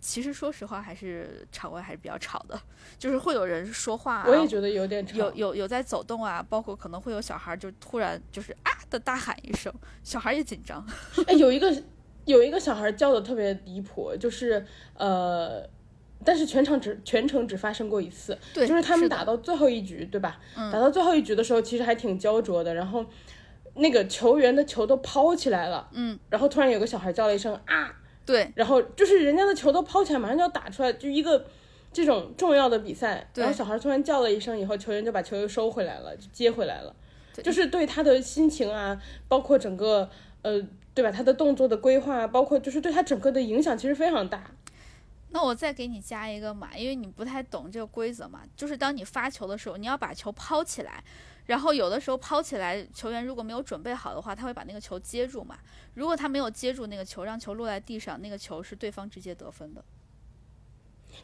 [0.00, 2.60] 其实说实话，还是场外还是比较吵的，
[2.98, 9.72] 就是会有人说话，我也觉得有点吵，有有有在走动啊，包括可能会有小孩就突然就是啊的大喊一声，
[10.04, 10.86] 小孩也紧张。
[11.26, 11.74] 哎，有一个
[12.24, 15.68] 有一个小孩叫的特别离谱，就是呃，
[16.24, 20.38] 但是全场只全程只发生过一次，对，就是他们打到最后一局，对吧？
[20.56, 23.04] 嗯，打到最后一局的时候，其实还挺焦灼的，然后
[23.74, 27.92] 那个球员的球都抛起来了，嗯，然后突然有个小孩叫了一声啊。
[28.26, 31.46] 对，然后就是人家的球都抛起来，马上就要打出来，就一个
[31.92, 36.94] 这种重要的比赛，然后小孩突然叫了一声以后，球员就把球又收回来了，就接回来了，
[37.42, 40.10] 就是对他的心情啊，包括整个
[40.42, 40.60] 呃，
[40.92, 41.10] 对吧？
[41.10, 44.50] 他的动作的规划，包括就是对他整个的影响其实非常大。
[45.30, 51.04] 那我再给你加一个嘛，因为你不太懂这个规则嘛，就是当你发球的时候，你要把球抛起来。
[51.46, 55.56] 然后有的时候抛起来，球员如果没有准备好的话，他会把那个球接住嘛。
[55.94, 59.84] 如果他没有接住那个球，让球落在地上，那个球是对方直接得分的。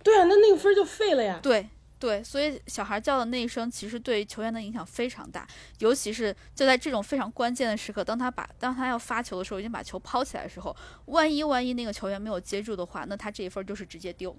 [0.03, 1.39] 对啊，那那个分就废了呀。
[1.43, 5.47] 对对，所以小孩叫的那一声，其实对球员的影响非常大，
[5.81, 10.75] 尤其是就在这种非常关键的时刻，当他把当他要发球的时候，已经把球抛起来的时候，
[11.07, 14.37] 万一万一那个球员没有接住的话，那他这一分就是直接丢。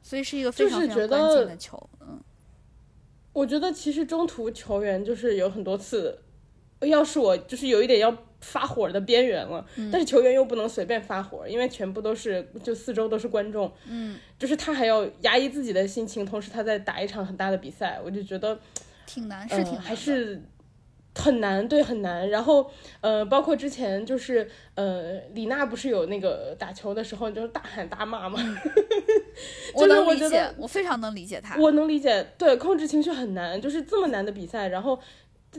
[0.00, 2.20] 所以是一个非常非常关键的球，嗯。
[3.32, 6.18] 我觉得其实中途球员就是有很多次，
[6.80, 18.58] 要是我就是有一点要发火的边缘了，但是球员又不能随便发火，因为全部都是就四周都是观众，嗯，就是他还要压抑自己的心情，同时他在打一场很大的比赛，我就觉得
[19.06, 20.42] 挺难，是挺还是。
[21.14, 22.28] 很难，对，很难。
[22.30, 22.70] 然后，
[23.00, 28.38] 呃，包括之前就是，呃，李娜不是有那个打球的时候就是大喊大骂吗？
[29.74, 31.56] 我能理解，我非常能理解他。
[31.60, 34.98] 我能理解，对，控制情绪很难，就是这么难的比赛，然后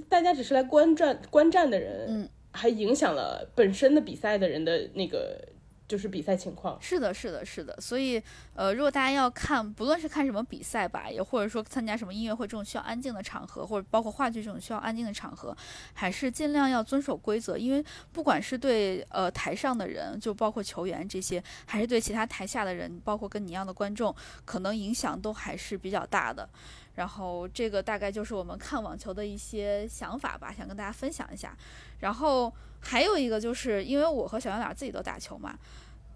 [0.09, 5.39] 大家只是来观战观战的人，嗯，还影响了本身的比赛的人的那个。
[5.93, 7.79] 就是比赛情况，是的，是的，是的。
[7.79, 8.19] 所以，
[8.56, 15.56] 呃，如果大家要看，不论是看什么比赛吧，也或者说参加什么音乐会这种需要安静的场合，或者包括话剧这种需要安静的场合，
[15.93, 17.56] 还是尽量要遵守规则。
[17.56, 26.49] 因为不管是对呃台上的人，就包括球员这些，还是对其他台下的人，包括跟你一样的观众，可能影响都还是比较大的。
[26.95, 31.56] 然后，这个大概就是我们看网球的一些想法吧，想跟大家分享一下。
[31.99, 32.51] 然后
[32.82, 35.58] 还有一个就是，因为我和小圆脸自己都打球嘛。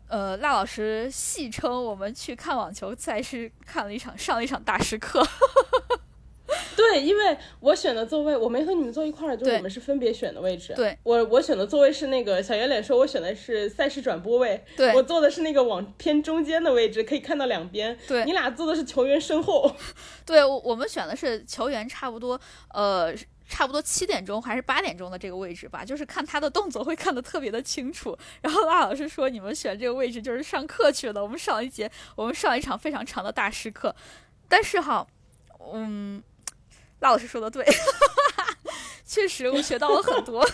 [0.08, 5.22] 呃，辣老师戏称我们去看网球赛是看了一场上了一场大师课。
[6.78, 10.74] 对，因为我选的座位我没和你们坐一块儿，就是我们是分别选的位置。
[10.76, 14.64] 对，我我选的座位是那个小圆脸说，我选的是赛事转播位。
[14.78, 17.98] 对，我坐的是那个往偏中间的位置，可以看到两边。
[18.08, 19.76] 对，你俩坐的是球员身后。
[20.26, 22.40] 对，我们选的是球员差不多，
[22.74, 23.14] 呃。
[23.48, 28.18] 差不多七点钟还是八点钟的这个位置吧，就是看他的动作会看得特别的清楚。
[28.42, 33.96] 然后拉老师说：“你们选这个位置就是上课去了，我们上一节，我们上一场非常长的大师课。”
[34.50, 35.08] 但是哈，
[35.74, 36.22] 嗯，
[37.00, 37.66] 拉老师说的对，
[39.06, 40.48] 确实我学到了很多。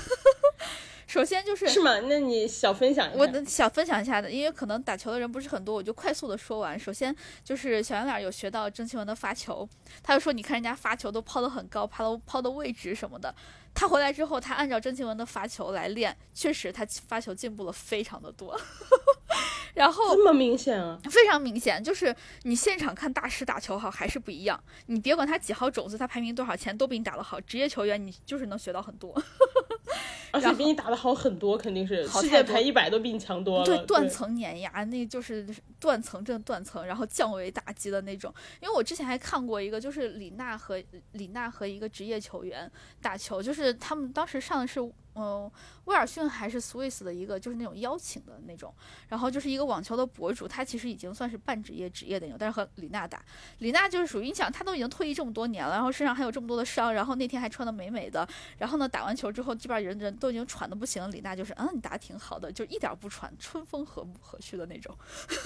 [1.13, 1.99] 首先就是是吗？
[2.09, 6.77] 那你小分享一下，我想分享一下的，因为可能打球的人不是很多，我就快速的说完。
[6.79, 9.69] 首先就是小圆脸有学到郑钦文的发球，
[10.01, 13.35] 他就说你看人家发球都抛得很高，抛的抛的位置什么的。
[13.75, 18.59] 他回来之后，他按照郑钦文的发球来练，确实他发球进步了非常的多。
[19.75, 24.59] 然后这么明显啊，非常明显，就是你现场看大师打球好还是不一样。
[24.87, 27.39] 你别管他几号种子，他排名多少钱，都比你打得好。
[27.41, 29.11] 职业球员你就是能学到很多，
[30.33, 33.65] 而且比你打的好很多，肯定是世界排一百都比你强多了。
[33.65, 35.47] 对，断层碾压，那就是
[35.79, 38.33] 断层，正断层，然后降维打击的那种。
[38.59, 42.69] 因为我之前还看过一个，就是李娜和李娜和一个职业球员
[42.99, 44.91] 打球，就是他们当时上的是。
[45.15, 45.47] 嗯，
[45.85, 48.73] 威尔逊还是 Swiss 的一个，就是那种邀请的那种，
[49.09, 53.23] 然后就是一个网球的博主，他其实已经算是半职业、职业的那种，但是和李娜打，
[53.59, 64.97] 李娜就是属于你想，她都已经退役这么多年了，然后身上还有这么多的伤，然后那天还穿的美美的，然后呢打完球之后，基本上人人都已经喘的不行，李娜就是，嗯，你打的挺好的，就一点不喘，春风和睦和煦的那种，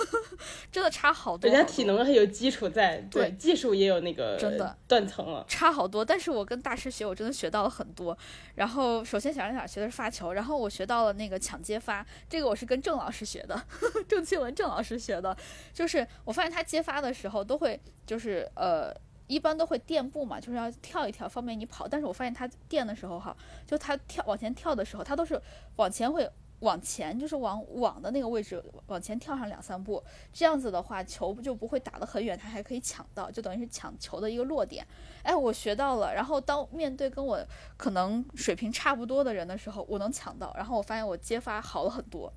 [0.71, 1.49] 真的差好多。
[1.49, 6.05] 人家体能还有基础在，对，技术也有那个真的断层了，差好多。
[6.05, 8.17] 但是我跟大师学，我真的学到了很多。
[8.55, 9.57] 然后首先想让。
[9.67, 13.61] 学的是发球，然后我学到了那个抢接发，这个我是跟郑老师学的，
[14.07, 15.35] 郑钦文郑老师学的，
[15.73, 18.93] 就是我发现他接发的时候都会，就是呃，
[19.27, 21.87] 一般都会垫步嘛，就是要跳一跳，方便你跑。
[21.87, 23.35] 但是我发现他垫的时候哈，
[23.65, 25.41] 就他跳往前跳的时候，他都是
[25.75, 26.29] 往前会。
[26.59, 34.85] 往前就是往网的那个位置往前跳上两三步，这样子的话球就不会打得很远，他还可以抢到，就等于是抢球的一个落点。
[35.21, 36.15] 哎，我学到了。
[36.15, 37.45] 然后当面对跟我
[37.77, 40.51] 可能水平差不多的人的时候，我能抢到。
[40.55, 42.33] 然后我发现我接发好了很多。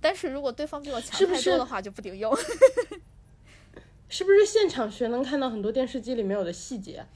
[0.00, 2.34] 但是如果对方比我强太多的话，就不顶用。
[4.08, 7.06] 是不是现场学能看到很多电视机里没有的细节？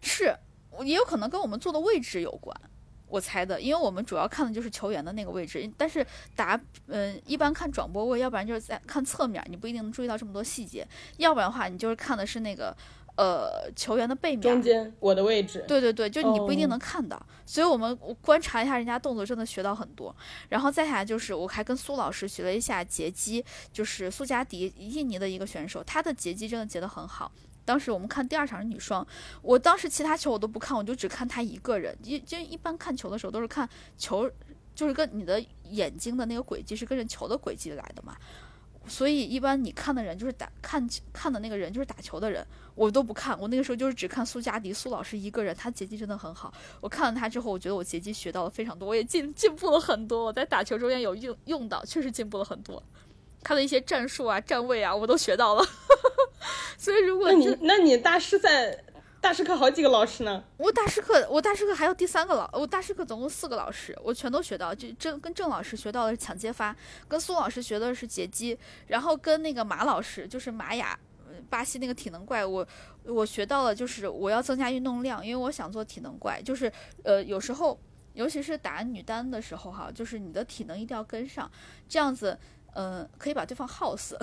[0.00, 0.36] 是，
[0.84, 2.56] 也有可能跟我们坐的位置有关。
[3.14, 10.84] 我猜的，因为我们主要看的就是球员的那个位置，但是打，嗯，一般看转播位，要不然就是在看侧面，你不一定能注意到这么多细节，
[11.18, 12.76] 要不然的话，你就是看的是那个，
[13.16, 20.12] 呃，球员的背面，中间我的位置，对对对，就你不一定能看到，所以我们观察一下人家动作，真的学到很多。
[20.48, 27.30] 然后再下来就是，我还跟苏老师学了一下截击，就是苏加迪，印尼的一个选手，他的截击真的截得很好。
[27.64, 29.06] 当时我们看第二场是女双，
[29.42, 31.96] 我当时其他球我都不看，我就只看他一个人。
[32.02, 34.30] 一就一般看球的时候都是看球，
[34.74, 38.16] 就是跟你的眼睛的那个轨迹是跟着球的轨迹来的嘛。
[38.86, 43.34] 所以一般你看的人就是打看看的那个人就是打球的人，我都不看。
[43.40, 46.52] 我那个时候就是只看苏嘉迪苏老师一个人，他截击真的很好。
[46.82, 50.26] 我看了他之后，我觉得我截击学到了非常多，我也进进步了很多。
[50.26, 52.82] 我在打球中间有用用到，确实进步了很多。
[53.44, 55.64] 他的一些战术啊、站位啊，我都学到了。
[56.76, 58.76] 所以，如果那你那你大师赛
[59.20, 60.44] 大师课好几个老师呢？
[60.58, 64.74] 我大师课我大师课还有第三个老，我大师课总共四个老师，我全都学到。
[64.74, 66.76] 就郑跟郑老师学到的是抢接发，
[67.08, 70.98] 跟苏老师学的是截击，然后跟那个马老师就是玛雅，
[71.48, 72.66] 巴西那个体能怪，我
[73.04, 76.70] 我学到了就是我要增加运动量，因为我想做体能怪，就是
[77.02, 77.80] 呃有时候
[78.12, 81.50] 尤其是打女单的时候哈，就是你的体能一定要跟上，
[81.88, 82.38] 这样子
[82.74, 84.16] 嗯可以把对方耗死。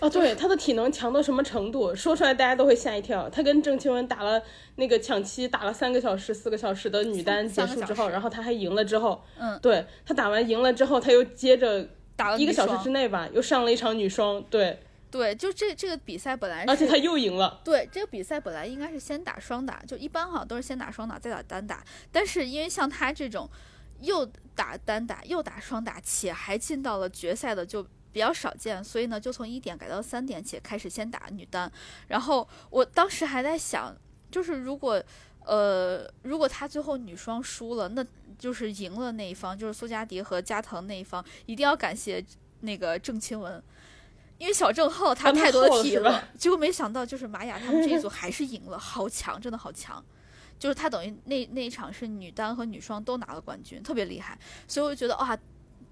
[0.00, 1.94] 啊， 对，他的体能强到什么程度？
[1.94, 3.28] 说出来大家都会吓一跳。
[3.30, 4.42] 他跟郑钦文打了
[4.76, 14.42] 那个抢七，打了三个小时、四个小时的女单结束之后，然后他还赢了之后，嗯，对他打完赢了之后，他又接着打了一个小时之内吧，又上了一场女双。
[14.44, 17.60] 对，对，就这这个比赛本来，而且他又赢了。
[17.64, 23.48] 对，这个比赛本来应该是先打双打，就一般哈都是先打双打再打单打，但是因为像他这种
[24.00, 27.86] 又打单打又打双打，且还进到了决赛的就。
[28.14, 31.68] 比较少见，所以呢，就从一点改到三点且，开始先打女单。
[32.06, 33.92] 然后我当时还在想，
[34.30, 35.02] 就是如果，
[35.44, 38.06] 呃，如果他最后女双输了，那
[38.38, 42.24] 就是赢了那一方，就是苏嘉迪和加藤那一方，一定要感谢
[42.60, 43.60] 那个郑钦文，
[44.38, 45.82] 因为小郑浩他太多。
[46.38, 50.00] 结果没想到，就是玛雅他们这一组还是赢了，好强，真的好强。
[50.58, 54.38] 就是他等于那那一场是女单和女双都拿了冠军，特别厉害。
[54.68, 55.38] 所以我就觉得哇。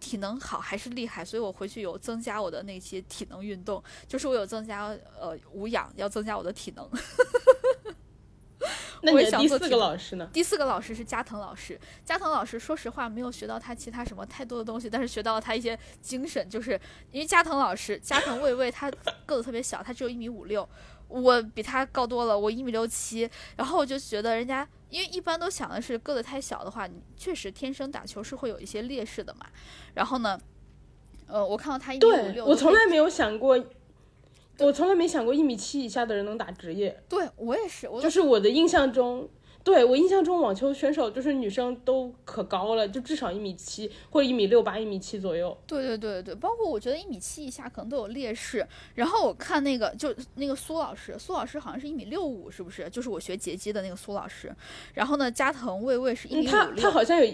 [0.00, 6.90] 体能好还是厉害，所以我回去有增加我的那些体能运动，就是我有增加呃无氧，要增加我的体能。
[9.00, 10.28] 那你第四个老师呢？
[10.32, 11.80] 第四个老师是加藤老师。
[12.04, 16.72] 加藤老师说实话没有学到他其他什么太多的东西，但是学到了他一些精神，就是
[17.12, 18.90] 因为加藤老师加藤未未他
[19.24, 20.68] 个子特别小，他只有一米五六，
[21.12, 24.66] 我比他高多了，我一米六七，然后我就觉得人家。
[24.90, 29.46] 因为一般都想的是个子太小的话，你确实天生打球是会有一些劣势的嘛。
[29.94, 30.38] 然后呢，
[31.26, 33.58] 呃，我看到他一米五六，我从来没有想过，
[34.58, 37.02] 我从来没想过一米七以下的人能打职业。
[37.08, 39.28] 对我也是，就是我的印象中。
[39.64, 45.56] 对我印象中，网球选手就是女生都可高了，就至少一米七或者一米六八、一米七左右。
[45.66, 48.66] 对对对对，包括我觉得一米七以下可能都有劣势。
[48.94, 52.88] 然后我看那个就那个苏老师，苏老师好像是一米六五，是不是？
[52.90, 54.54] 就是我学截击的那个苏老师。
[54.94, 56.52] 然后呢，加藤卫卫是一米五六。
[56.52, 57.32] 他他好像有，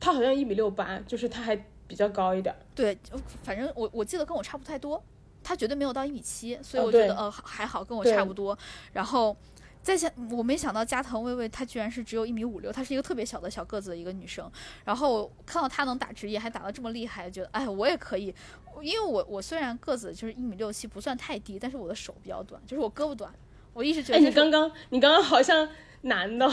[0.00, 1.64] 他好像一米六八，就是他还。
[1.84, 2.54] 比较高一点。
[2.74, 2.96] 对，
[3.42, 5.02] 反正我我记得跟我差不太多，
[5.44, 8.56] 他绝对没有到一米七，所以我觉得、呃还好，跟我差不多。
[8.94, 9.36] 然后
[9.82, 14.50] 再想，我没想到加藤薇薇她居然是只有一米五六，她是一个特别小的小个子的一个女生。
[14.84, 18.34] 然后看到她能打职业，还打得这么厉害，觉得哎我也可以。
[18.80, 23.32] 因为我我虽然个子就是一米六七，不算太低，但是我的手比较短，就是我胳膊短。
[23.74, 25.68] 我一直觉得哎，你刚刚你刚刚好像
[26.02, 26.50] 男的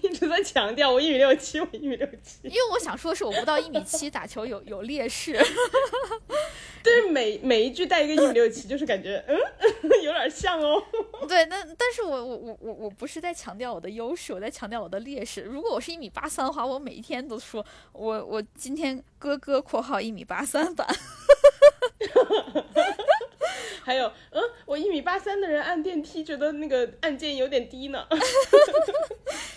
[0.00, 5.36] 一直在强调我一米六七，我一米六七，因为我想说的是，我不到一米七打球有 有劣势。
[6.84, 9.36] 但是每每一句带一个一米六七，就是感觉嗯
[10.02, 10.82] 有点像哦。
[11.28, 15.42] 对，但但是我我我我我不是在强调我的优势，我在强调我的劣势。
[15.42, 20.86] 如果我是一米八三的话，我每一天都说我我今天哥哥（括号一米八三版
[23.82, 28.06] 还有嗯，我一米八三的人按电梯觉得那个按键有点低呢。），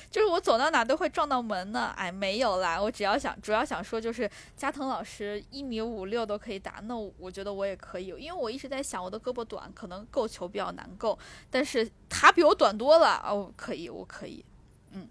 [0.10, 1.94] 就是我走到哪都会撞到门呢。
[1.98, 11.18] 哎，没有啦，我只要想主要想说就是加藤老师一米五六都可以打，那我觉得我也可以，因为我一直在想我的胳膊短，可能够球比较难够，
[11.52, 14.44] 但是他比我短多了哦，可以，我可以，
[14.92, 15.08] 嗯，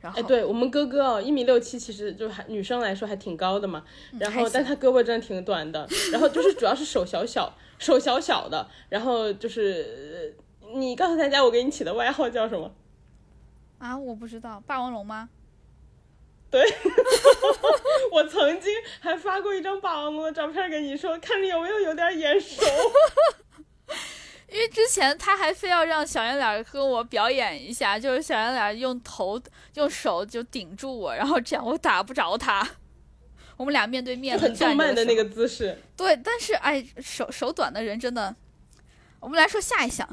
[0.00, 3.84] 然后哎，对我们哥哥哦，一米六七，其实就还女生来说还挺高的嘛。
[4.18, 5.86] 然后，但他胳膊真的挺短的。
[6.10, 8.68] 然后就是主要是手小小，手小小的。
[8.88, 12.72] 然后就是呃你告诉大家我给你起的外号叫什么？
[13.78, 15.28] 啊，我不知道霸王龙吗？
[16.50, 16.64] 对
[18.12, 22.62] 我曾经还发过一张霸王龙的照片给你说，看着有没有有点眼熟。
[24.48, 29.38] 因为之前他还非要让小圆脸跟我表演一下，就是小圆脸用头
[29.74, 32.66] 用手就顶住我，然后这样我打不着他。
[33.56, 35.78] 我们俩面对面很动漫的那个个姿势。
[35.96, 38.34] 对，但是哎，手手短的人真的，
[39.20, 40.06] 我们来说下一项，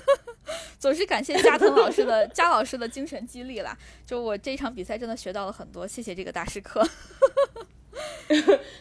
[0.78, 3.76] 总是感谢加藤老师的 加老师的精神激励啦。
[4.04, 6.86] 就我这一场比赛真的学到了很多，谢谢这个大师课。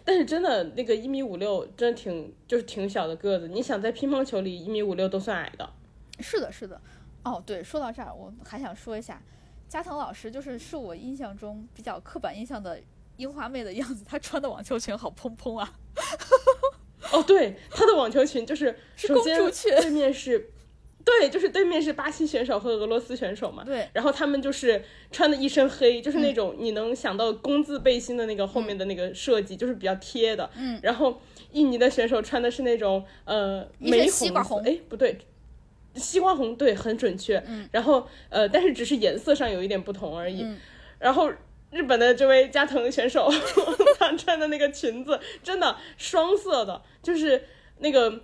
[0.04, 3.48] 但是真的那个一米五六，真的挺就是挺小的个子。
[3.48, 5.70] 你想在乒乓球里一米五六都算矮的。
[6.20, 6.80] 是的，是的。
[7.24, 9.22] 哦，对，说到这儿，我还想说一下，
[9.70, 12.80] 加藤老师就是是我印象中比较刻板印象的
[13.18, 15.74] 樱花妹的样子，她穿的网球裙好蓬蓬啊，
[17.11, 20.51] 哦，对，她的网球裙就是 是首先公主裙对面是，
[21.03, 23.63] 对，就是对面是巴西选手和俄罗斯选手嘛。
[23.63, 30.49] 对，然后他们就是穿的一身黑，就是那种你能想到工字背心的那个后面的那个设计，就是比较贴的。
[30.57, 30.80] 嗯。
[30.82, 35.18] 然后印尼的选手穿的是那种呃玫红哎，不对。
[35.95, 37.41] 西瓜红对，很准确。
[37.47, 37.70] 嗯。
[37.72, 40.41] 然后呃，但是只是颜色上有一点不同而已。
[40.41, 40.57] 嗯
[40.97, 41.30] 然后
[41.76, 43.30] 日本的这位加藤选手，
[43.99, 47.43] 他穿的那个裙子真的双色的，就是
[47.80, 48.21] 那个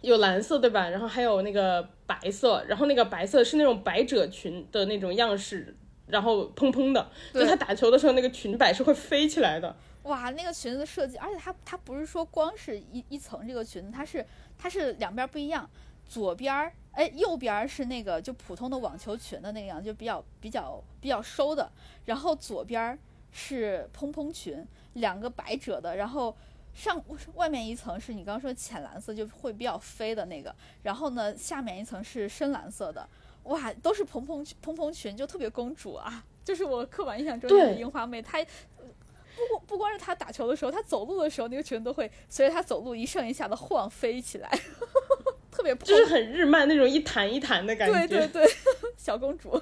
[0.00, 0.88] 有蓝色对吧？
[0.88, 9.76] 然后还有那个白色，然后那个白色是那种百褶裙的那种样式，然后蓬蓬的，就对他打球的时候那个裙摆是会飞起来的。
[10.04, 14.24] 哇，那个裙子设计，而且它它不是说光是一一层这个裙子，它是
[14.56, 15.68] 它是两边不一样，
[16.14, 21.68] 左边儿哎右边儿是那个就普通的网球裙的那个样子，就比较比较比较收的，
[22.04, 22.96] 然后左边儿
[23.32, 26.36] 是蓬蓬裙，两个百褶的，然后
[26.72, 27.02] 上
[27.34, 30.54] 外面一层是你刚刚说浅蓝色，就会比较飞的那个，
[30.84, 33.08] 然后呢下面一层是深蓝色的，
[33.42, 38.38] 哇，都是蓬蓬蓬蓬裙，就特别公主啊，就是我刻板印象中的对樱花妹，她。
[39.36, 44.48] 不光不光是她打球的时候，她走路的时候，那个裙子都会随着她走路一上一下的晃飞起来，
[45.54, 48.06] 特别蓬就是很日漫那种一弹一弹的感觉。
[48.08, 48.54] 对对对，
[48.98, 49.60] 小公主。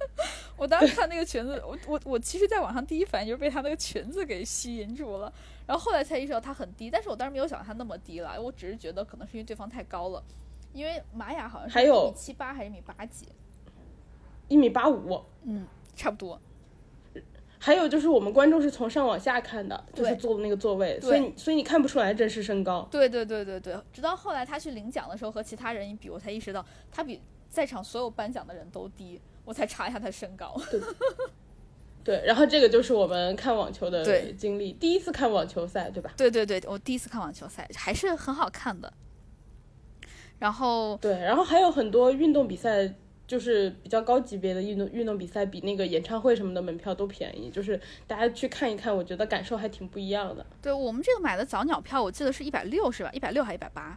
[0.56, 5.32] 我当时看那个裙子，我我我其实在网上第一反应就是被她那个裙子给吸引住了，
[5.66, 10.22] 然后后来才意识到她很低，但是我当时没有想到她那么低了，我只是觉得可能是因为对方太高了，
[10.74, 13.26] 因为玛雅好像是一还有米七八还是一米八几，
[14.48, 15.24] 一米八五。
[15.44, 15.66] 嗯，
[15.96, 16.38] 差不多。
[17.62, 22.88] 还有就是我们观众是从上往下看的，就是坐的那个座位，所以所以你看不出来真实身高。
[22.90, 30.58] 对对对对对，直到后来他去领奖的时候和其他人一比，我才意识到他比在场所有颁奖的人都低，我才查一下他身高。
[32.02, 36.10] 对，然后这个就是我们看网球的对经历，第一次看网球赛，对吧？
[36.16, 38.90] 对对对，我第一次看网球赛还是很好看的。
[40.38, 42.90] 然后对，然后还有很多运动比赛，
[43.30, 50.44] 就是比较高级别的运动运动比赛，比那个演唱会什么的门票都便宜，就是大家去看一看，我觉得感受还挺不一样的。
[50.60, 53.10] 对我们这个买的早鸟票，我记得是一百六是吧？
[53.12, 53.96] 一百六还一百八？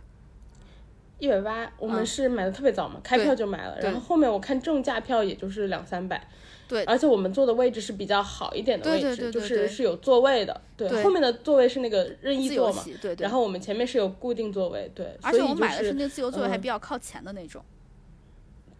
[1.17, 6.27] 一百八，我们嗯是买的特别早嘛，开票就买了，然后后面我看正价票也就是两三百。
[6.67, 10.61] 对而且我们坐的位置是比较好一点的位置，对对对就是是有座位的。
[10.77, 13.23] 对，对后面的座位是那个任意座嘛，席，对对。
[13.23, 17.63] 然后我们前面是有固定座位，对，而且我买的是是那个自由座位，还嗯比较靠前的那种。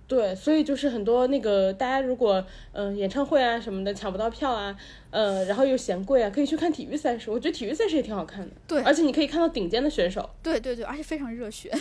[0.06, 4.78] 对，所以就是很多那个大家如果嗯演唱会啊什么的抢不到票啊，
[5.10, 7.32] 呃，然后又嫌贵啊，可以去看体育赛事。
[7.32, 8.52] 我觉得体育赛事也挺好看的。
[8.68, 10.30] 对，而且你可以看到顶尖的选手。
[10.44, 11.72] 对对对，而且非常热血，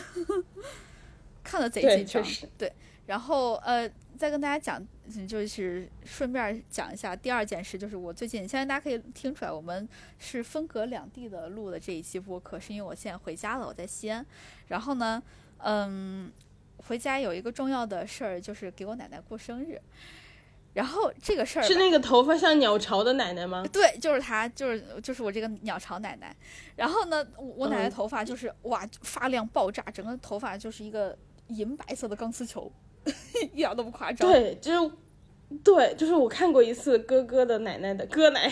[1.45, 2.25] 看了贼紧张。
[2.57, 2.73] 对，
[3.07, 4.81] 然后呃，再跟大家讲，
[5.27, 9.87] 就是顺便讲一下第二件事，就是我最近，现在大家可以听出来，我们
[10.19, 14.25] 是分隔两地的录的这一期播客，是因为我现在回家了，我在西安。
[14.69, 15.23] 然后呢，
[15.59, 16.31] 嗯。
[16.87, 19.81] 回家有一个重要的事儿，就是给我奶奶过生日。
[20.75, 23.63] 然后这个事儿是那个头发像鸟巢的奶奶吗？
[23.71, 26.35] 对，就是她，就是就是我这个鸟巢奶奶。
[26.75, 31.15] 然后呢，我奶奶头发就是哇发量爆炸，整个头发就是一个
[31.49, 32.73] 银白色的钢丝球，
[33.53, 34.33] 一点都不夸张。
[34.33, 34.91] 对，就是
[35.63, 38.51] 对，就是我看过一次哥哥的奶奶的哥奶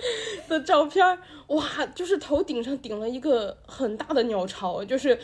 [0.48, 1.06] 的照片，
[1.48, 5.18] 哇，就是头顶上顶了一个很大的鸟巢，就是。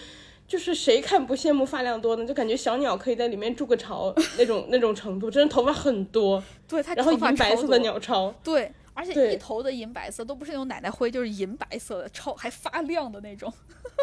[0.46, 2.26] 就是谁看不羡慕发量多呢？
[2.26, 6.42] 就感觉小鸟可以在里面筑个巢 那种那种程度，真的头发很多。
[6.68, 8.32] 对，它然后银白色的鸟巢。
[8.44, 13.52] 对，而且一头的银白色，都不是那种奶奶灰，就是银白色的，超还发亮的那种。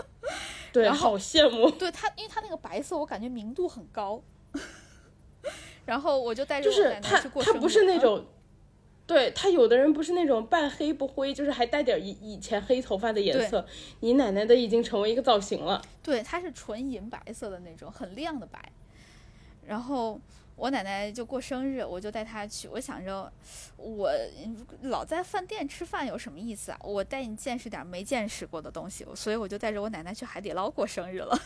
[0.73, 1.69] 对，好羡慕。
[1.71, 4.21] 对它，因为它那个白色，我感觉明度很高。
[5.85, 7.55] 然后我就带着我奶奶去过生日。
[7.55, 8.25] 它不是那种。
[9.11, 13.65] 对他，有的人不是那种半黑不灰，就是还带点以以前黑头发的颜色。
[13.99, 15.81] 你奶奶的已经成为一个造型了。
[16.01, 18.71] 对，它是纯银白色的那种，很亮的白。
[19.67, 20.17] 然后
[20.55, 22.69] 我奶奶就过生日，我就带她去。
[22.69, 23.29] 我想着，
[23.75, 24.09] 我
[24.83, 26.79] 老在饭店吃饭有什么意思啊？
[26.81, 29.05] 我带你见识点没见识过的东西。
[29.13, 31.37] 所以我就带着我奶奶去海底捞过生日了。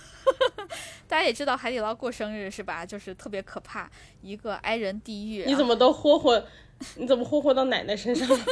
[1.08, 2.86] 大家也知道海底捞过生日是吧？
[2.86, 3.90] 就是特别可怕，
[4.22, 5.46] 一个挨人地狱。
[5.46, 6.46] 你怎么都霍霍？
[6.96, 8.46] 你怎么霍霍到奶奶身上了？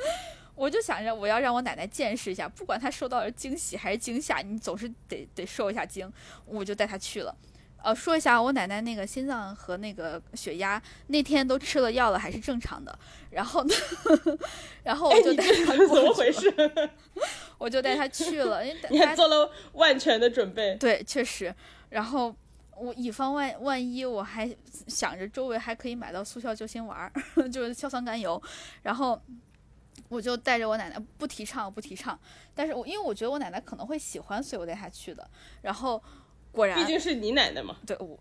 [0.54, 6.12] 我就想着我要让我奶奶见识一下，不管她受到了惊喜还是惊吓，你总是得得受一下惊。
[6.44, 7.34] 我就带她去了。
[7.82, 12.98] 呃，说一下我奶奶那个心脏和那个血压那天都吃了药了，还是正常的。
[13.30, 13.74] 然后呢，
[14.84, 16.52] 然后我就带她怎么回事？
[17.56, 18.62] 我就带她去了。
[18.66, 20.74] 因为你还做了万全的准备。
[20.74, 21.54] 对，确实。
[21.88, 22.36] 然后。
[22.80, 24.50] 我以防万万一，我还
[24.88, 27.12] 想着周围还可以买到速效救心丸，
[27.52, 28.42] 就是硝酸甘油，
[28.82, 29.20] 然后
[30.08, 32.18] 我就带着我奶奶，不提倡不提倡，
[32.54, 35.28] 但是我因为我觉得我奶奶可能会喜欢，所以我带她去的。
[35.60, 36.02] 然后
[36.50, 38.18] 果然，毕竟是你奶奶嘛，对我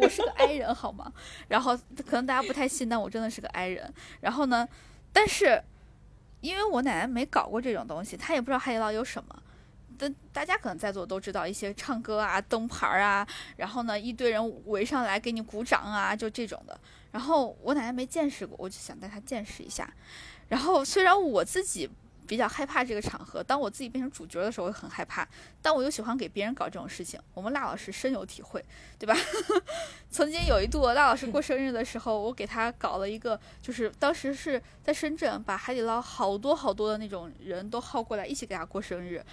[0.00, 1.12] 我是个 I 人好吗？
[1.48, 3.92] 然后可能大家不太信，但我真的是个 I 人。
[4.20, 4.66] 然后呢，
[5.12, 5.62] 但是
[6.40, 9.42] 因为我奶奶没搞过这种东西，她也不知道海底捞有什么。
[9.98, 13.26] 大大家可能在座都知道一些唱歌啊、灯牌啊，
[13.56, 16.78] 然后呢一堆人围上来给你鼓掌啊，就这种的。
[17.12, 19.88] 然后我奶奶没见识过，我就想带她见识一下。
[20.48, 21.88] 然后虽然我自己
[22.26, 25.28] 比较害怕这个场合，当我自己变成主角的时候，我很害怕，
[25.62, 27.20] 但我又喜欢给别人搞这种事情。
[27.34, 28.64] 我们辣老师深有体会，
[28.98, 29.14] 对吧？
[30.10, 39.24] 曾经有一度辣老师过生日的时候，我给他搞了一个，就是当时是在深圳，把海底捞好多好多的那种人都薅过来一起给他过生日。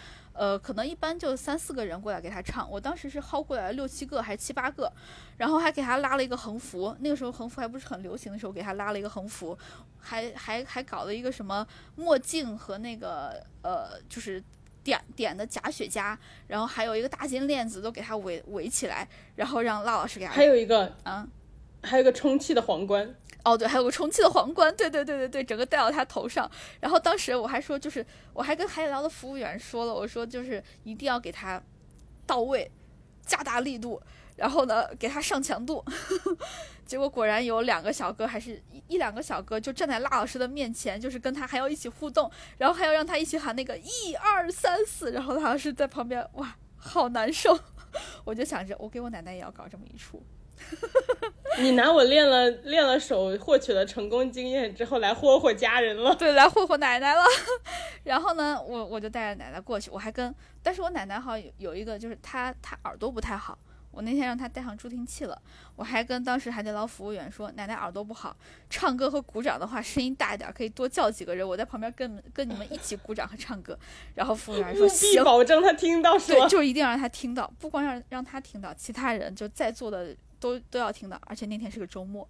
[0.41, 4.91] 呃，可能一般就三四个人过来给他唱，我当时是薅过来了六七个还是七八个，
[5.37, 9.55] 然后还给他拉了一个横幅，那个时候横幅还不是很流行的时候，给他拉了一个横幅，
[9.99, 11.63] 还还还搞了一个什么
[11.95, 14.43] 墨镜和那个呃，就是
[14.83, 16.17] 点点的假雪茄，
[16.47, 21.27] 然后还有一个大金链子都给他围围起来，然后让辣老师给他，还有一个啊，
[21.83, 23.13] 还有一个充气的皇冠。
[23.43, 26.49] 哦，对，还有个充气的皇冠，对对对对对，整个戴到他头上。
[26.79, 31.61] 然后当时我还说，就是我还跟海底捞的服务员说了，我说就是一定要给他
[32.27, 32.71] 到位，
[33.25, 34.01] 加大力度，
[34.35, 35.83] 然后呢给他上强度。
[36.85, 47.57] 结果果然有两个小哥，还是一一两个小哥就站在辣老师的面前，就是跟他还要一起互动，然后还要让他一起喊那个一二三四，然后辣老师在旁边，哇，好难受。
[48.25, 50.21] 我就想着，我给我奶奶也要搞这么一出。
[51.59, 56.15] 你拿我练了练了手，获取了成功经验之后，来霍霍家人了。
[56.17, 57.23] 对，来霍霍奶奶了。
[58.05, 60.33] 然后呢，我我就带着奶奶过去，我还跟，
[60.63, 63.57] 但是我奶奶好有有一个，就是她她耳朵不太好，
[63.91, 65.39] 我那天让她带上助听器了。
[65.75, 68.35] 我还跟当时海底捞服务员说，奶奶耳朵不好，
[68.69, 73.77] 唱歌和鼓掌的话声音大一点，可以多叫几个人，我在旁边跟跟你们一起鼓掌和唱歌。
[74.15, 80.15] 然后服务员说行，保证他听到，是对，就一定要让他听到，不光让让他听到，其他人就在座的。
[80.41, 82.27] 都都要听到，而且那天是个周末，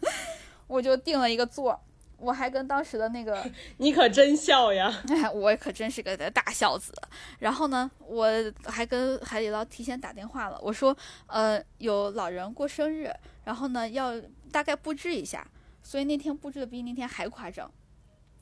[0.68, 1.78] 我就订了一个座，
[2.16, 3.44] 我还跟当时的那个
[3.78, 5.02] 你可真笑呀，
[5.34, 6.94] 我可真是个大孝子。
[7.40, 8.26] 然后呢，我
[8.64, 10.96] 还跟海底捞提前打电话了，我说，
[11.26, 13.12] 呃，有老人过生日，
[13.44, 14.12] 然后呢要
[14.52, 15.44] 大概布置一下，
[15.82, 17.70] 所以那天布置的比那天还夸张。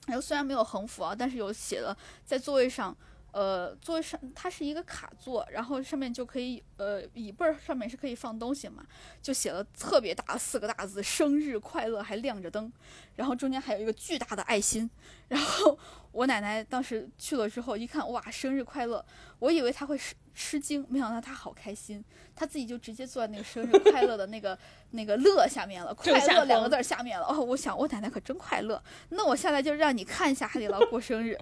[0.06, 2.96] 然后虽然没有横幅啊，但是有写了在座位上。
[3.30, 8.82] 呃，座位上它是一个卡座，然后上面就可以，呃，椅背儿上面是可以放东西嘛，
[9.22, 12.72] 就写了特别大的四个大字“生日快乐”，还亮着灯，
[13.16, 14.88] 然后中间还有一个巨大的爱心。
[15.28, 15.78] 然后
[16.10, 19.04] 我奶奶当时去了之后一看，哇，生日快乐！
[19.40, 22.02] 我以为她会吃吃惊，没想到她好开心，
[22.34, 24.58] 她自己就直接坐在那个生日快乐的那个
[24.92, 27.26] 那个乐下面了，快乐两个字下面了。
[27.26, 31.38] 哦，我想我奶奶可真快乐，那我下来就让你看一下海底捞过生日。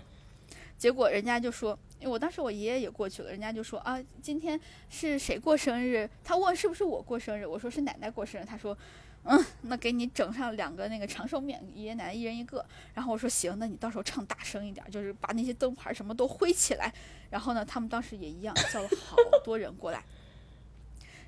[0.79, 4.61] 结果人家就说，因为我当时我爷爷也过去了，人家就说啊，今天
[4.91, 6.09] 是谁过生日？
[6.23, 8.45] 他问是不是我过生日，我说是奶奶过生日。
[8.45, 8.77] 他说，
[9.25, 12.65] 嗯，那给你整上两个那个长寿面，爷爷奶奶一人一个。
[12.93, 16.93] 然后我说行，那你到时候唱大声一点，就是把那些灯牌什么都挥起来。
[17.31, 20.05] 然后呢，他们当时也一样，叫了好多人过来，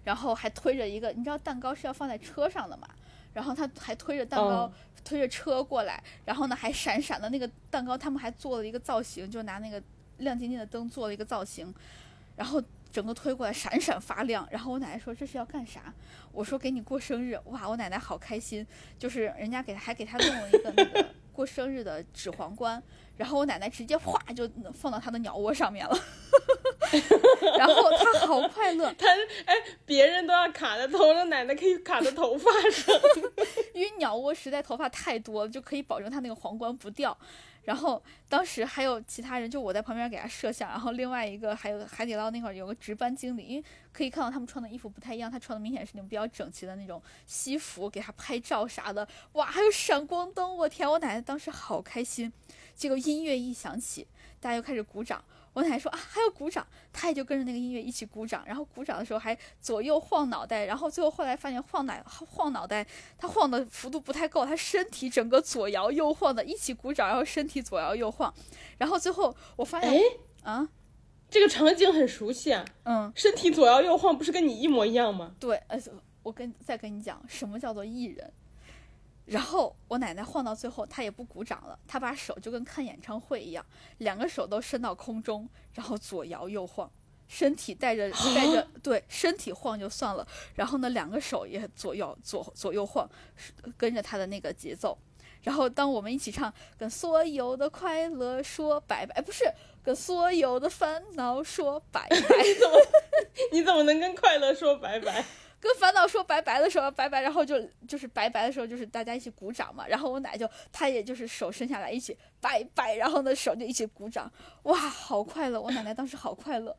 [0.05, 2.87] 然后还推着一个，你知道蛋糕是要放在车上的嘛？
[3.33, 4.73] 然后他还推着蛋糕。
[5.05, 9.83] 推着车过来，然后呢还闪闪的那个蛋糕，他们还做了一个造型，就拿那个
[10.19, 11.73] 亮晶晶的灯做了一个造型，
[12.37, 12.63] 然后
[12.93, 14.47] 整个推过来闪闪发亮。
[14.51, 15.95] 然后我奶奶说这是要干啥？
[16.31, 17.39] 我说给你过生日。
[17.47, 18.67] 哇，我奶奶好开心，
[18.99, 22.83] 就是人家给他还给他弄了一个那个过生日的纸皇冠。
[23.17, 25.97] 然后我奶奶直接哗就放到他的鸟窝上面了，
[27.59, 28.93] 然后他好快乐。
[28.99, 29.07] 他
[29.45, 32.95] 哎，别人都要卡在头上，奶奶可以卡在头发上，
[33.75, 37.17] 因为鸟窝实在头发太多了，就可以保证他那个皇冠不掉。
[37.65, 49.07] 然后当时还有其他人，就我在旁边给他摄像，然后另外一个还有海底捞那块有个值班经理，因为可以看到他们穿的衣服不太一样，他穿的明显是那种比较整齐的那种西服，给他拍照啥的。
[49.33, 52.33] 哇，还有闪光灯，我天，我奶奶当时好开心。
[52.75, 54.07] 结果音乐一响起，
[54.41, 55.23] 大家又开始鼓掌。
[55.59, 58.45] 我奶奶说啊，还要鼓掌，她也就跟着那个音乐一起鼓掌。
[58.47, 60.67] 然后鼓掌的时候还左右晃脑袋。
[60.67, 62.87] 然后最后后来发现晃脑晃脑袋，
[63.19, 68.33] 她晃的幅度不太够，她身体整个左摇右晃的，一起鼓掌，然后身体左摇右晃。
[68.79, 70.01] 然后最后我发现，哎
[70.53, 70.69] 啊，
[71.29, 72.65] 这个场景很熟悉啊。
[72.85, 75.35] 嗯，身体左摇右晃，不是跟你一模一样吗？
[75.41, 75.77] 对，呃，
[76.23, 78.33] 我跟再跟你讲，什么叫做艺人。
[79.29, 83.65] 然后我奶奶晃到最后，她也不鼓掌了，她把手就跟看演唱会一样，
[83.99, 86.91] 两个手都伸到空中，然后左摇右晃，
[87.27, 93.09] 身体带着带着对身体晃就算了，然后呢两个手也左右左左右晃，
[93.77, 94.97] 跟着她的那个节奏。
[95.43, 99.45] 然后当我们一起唱，跟所有的快乐说拜拜，不是
[99.85, 102.87] 跟所有的烦恼说拜拜， 你怎么
[103.53, 105.25] 你怎么能跟快乐说拜拜？
[105.61, 109.87] 跟烦恼说拜拜的时候，拜拜，然后就就是拜拜的时候，就是大家一起鼓掌嘛。
[109.87, 114.31] 然后我奶就，她也就是手伸下来一起拜拜，然后呢手就一起鼓掌，
[114.63, 115.61] 哇，好快乐！
[115.61, 116.77] 我奶奶当时好快乐，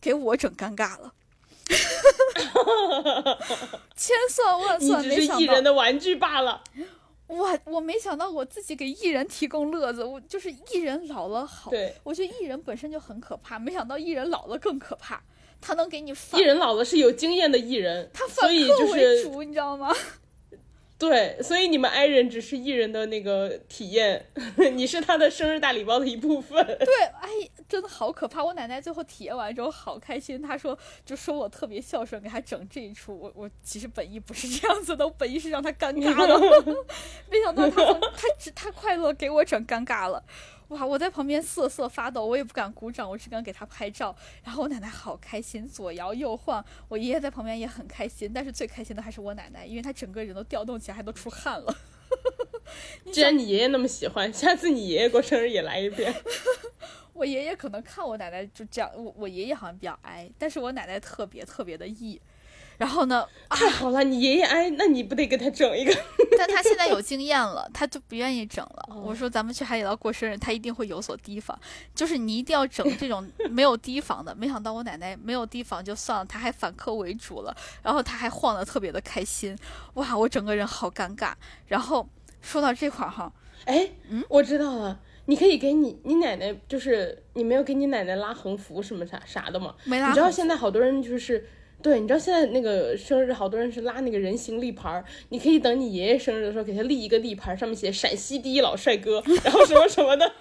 [0.00, 1.14] 给我整尴尬了。
[3.96, 6.62] 千算万算， 你只是艺人的玩具罢了。
[7.26, 11.70] 我，我没想到我自己给艺人提供乐子，我就是艺人老了好。
[11.70, 15.22] 对，我觉得艺人本身就很可怕，没想到艺人老了更可怕。
[15.60, 19.94] 他能给你艺人老了是有经验的艺人，他所以就是你知道吗？
[20.98, 24.26] 对，所以你们 i 人只是艺人的那个体验，
[24.74, 26.66] 你是他的生日大礼包的一部分。
[26.66, 27.28] 对，哎，
[27.68, 28.42] 真的好可怕！
[28.42, 33.16] 我奶奶最后体验完之后好开心，她说就说我特别孝顺，给她整这一出。
[33.16, 36.76] 我我其实本意不是这样子的，我本意是让她尴尬的，
[37.30, 40.24] 没想到她她只她快乐，给我整尴尬了。
[40.68, 40.84] 哇！
[40.84, 44.14] 我在旁边瑟瑟发抖，我也不敢鼓掌，我只敢给他拍照。
[44.44, 46.64] 然后我奶奶好开心，左摇右晃。
[46.88, 51.74] 我爷爷在旁边也很开心，但是最开心的还是我奶奶，因为她整个人都调动起来，还都出汗了。
[53.12, 56.14] 既然你爷爷那么喜欢，下次你爷爷过生日也来一遍。
[57.14, 62.20] 我爷爷可能看我奶奶就这样，我我爷爷好像比较矮，但是我奶奶特别特别的 E。
[62.78, 63.26] 然后呢？
[63.50, 65.92] 太好了，你爷爷哎，那你不得给他整一个？
[66.38, 68.88] 但他现在有经验了，他就不愿意整了。
[68.94, 71.58] 我说咱们去海底捞过生日，他一定会有所提防。
[71.94, 74.32] 就是你一定要整这种没有提防的。
[74.34, 77.56] 没想到我奶奶没有提防就算了，他还反客为主了。
[77.82, 79.58] 然后他还晃得特别的开心，
[79.94, 81.32] 哇，我整个人好尴尬。
[81.66, 82.08] 然后
[82.40, 83.32] 说到这块儿哈，
[83.64, 89.74] 哎，嗯，我知道了，你可以给你你奶奶，就是你没有给你奶奶拉横幅什么啥啥的吗？
[89.82, 90.08] 没拉。
[90.08, 91.48] 你知道现在好多人就是。
[91.80, 95.04] 对，你知道现在那个生日，好多人是拉那个人形立牌儿。
[95.28, 100.32] 你可以等你爷爷生日的时候，给他立一个立牌，上面写“陕西第一老帅哥”，然后什么什么的。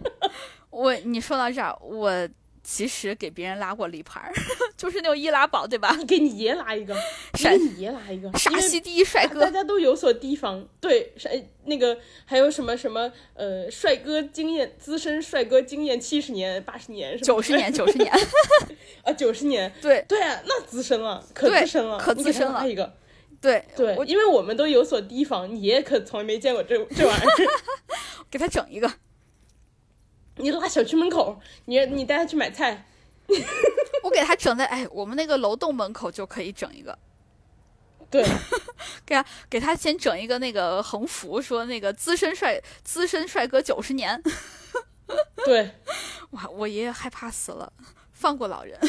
[0.70, 2.28] 我，你说到这儿，我。
[2.64, 4.32] 其实给别人拉过立牌，
[4.76, 5.94] 就是那种易拉宝，对吧？
[5.98, 6.94] 你给你爷拉一个，
[7.32, 10.66] 给你爷拉一个，陕西第一帅哥，大家都有所提防。
[10.80, 11.32] 对，陕
[11.64, 18.12] 那个还有什么什么呃，帅哥经验资深帅哥经验七十年八十年九十年 九十年
[19.02, 22.68] 啊九十年，对对啊，那资深了，可资深了，可资深了。
[22.68, 22.94] 一个，
[23.40, 27.34] 对对，因为我们都有所提防，你爷爷可从来没见过这这玩意儿，
[28.30, 28.88] 给他整一个。
[30.42, 32.84] 你拉小区门口，你你带他去买菜，
[34.02, 36.98] 我给他整在哎，我们那个楼栋门口就可以整一个。
[38.10, 38.22] 对，
[39.06, 44.20] 给他给他先整一个那个横幅，说那个资深帅资深帅哥九十年。
[45.44, 45.70] 对，
[46.32, 47.72] 哇，我爷爷害怕死了，
[48.12, 48.78] 放过老人。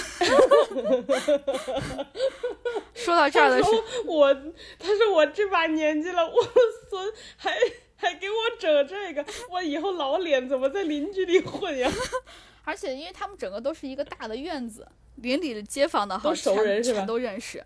[2.94, 3.72] 说到这儿的时候，
[4.06, 4.34] 我
[4.80, 6.44] 他说我这把年纪了，我
[6.90, 7.56] 孙还
[8.04, 11.90] 还给我整这个，我以后老脸怎么在邻居里混呀？
[12.66, 17.06] 而且因为他们整个都是一个大的院子，邻里的街坊的都熟人是吧？
[17.06, 17.64] 都认识。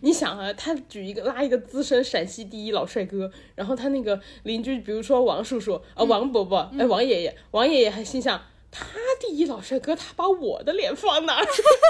[0.00, 8.42] 你想啊，他举一个拉一个资深陕西第一老帅哥，然后他那个邻居，比如说王叔叔啊，王伯伯，哎，王爷爷，王爷爷还心想，
[8.74, 11.40] 他第一老帅哥，他把我的脸放哪？
[11.40, 11.46] 你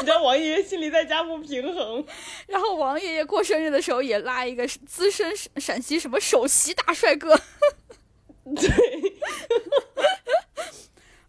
[0.07, 2.05] 知道王爷爷心里在家不平衡。
[2.47, 7.35] 然后王爷爷过生日的时候也拉一个资深陕西什么首席大帅哥。
[8.55, 8.71] 对。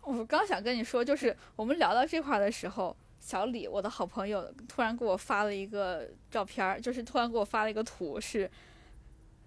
[0.04, 2.96] 我刚想跟你说，就是我们聊到这块的时候。
[3.18, 8.48] 小李，我的好朋友，突然给我发了一个照片儿，就是突然给我发了一个图，是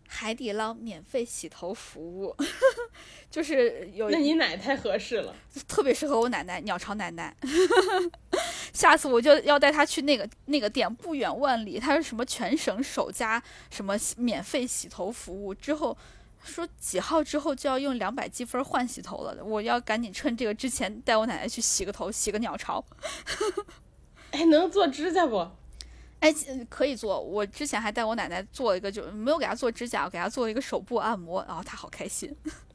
[0.08, 2.34] 海底捞免费洗头服务，
[3.30, 4.10] 就是有。
[4.10, 5.32] 那你奶太合适了，
[5.68, 7.36] 特别适合我奶奶，鸟巢奶奶。
[8.72, 13.40] 下次我就要带她去那个那个店，不远万里，它是什么全省首家
[13.70, 15.96] 什么免费洗头服务，之后。
[16.44, 22.82] 说几号之后就要用两百积分换洗头了，我要赶紧趁这个之前带我奶奶去洗个头，洗个鸟巢。
[24.30, 25.50] 哎，能做指甲不？
[26.20, 26.34] 哎，
[26.68, 27.20] 可以做。
[27.20, 32.34] 我之前还带我奶奶做一个，就没有给她做指甲，我给她做了一个手部按摩，然后她好开心。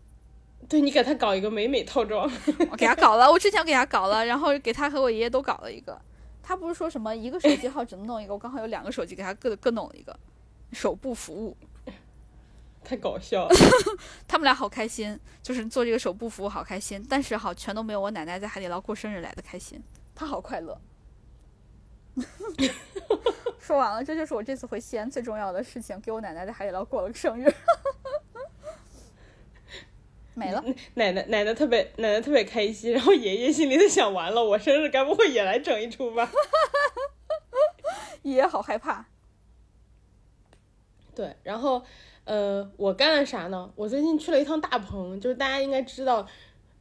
[0.69, 2.29] 对你给她搞一个美美套装，
[2.71, 3.29] 我给她搞了。
[3.29, 5.99] 我之前给她搞了，然后给她和我爷爷都搞了一个。
[6.41, 10.17] 她不是说什么一个手机号只能弄一个，我刚好有两个手机，给她各各弄了一个
[10.71, 11.57] 手部服务。
[12.83, 13.55] 太搞笑了，
[14.27, 19.81] 他们俩好开心，就是做这个手部服务好开心，但是好全都没有我奶奶在海底捞过生日来的开心，
[20.13, 20.77] 她好快乐。
[23.59, 27.53] 说完了，这就是我这次回西安最重要的事情，给我奶奶在海底捞过了个生日，
[30.35, 30.63] 没了。
[30.95, 36.29] 奶奶奶奶特别奶奶特别开心，然后爷爷心里在想，完了，我生日该不会也来整一出吧？
[38.23, 39.05] 爷爷好害怕。
[41.15, 41.83] 对，然后。
[42.25, 43.69] 呃，我干了啥呢？
[43.75, 46.25] 我最近去了一趟大棚，就是大家应该知道，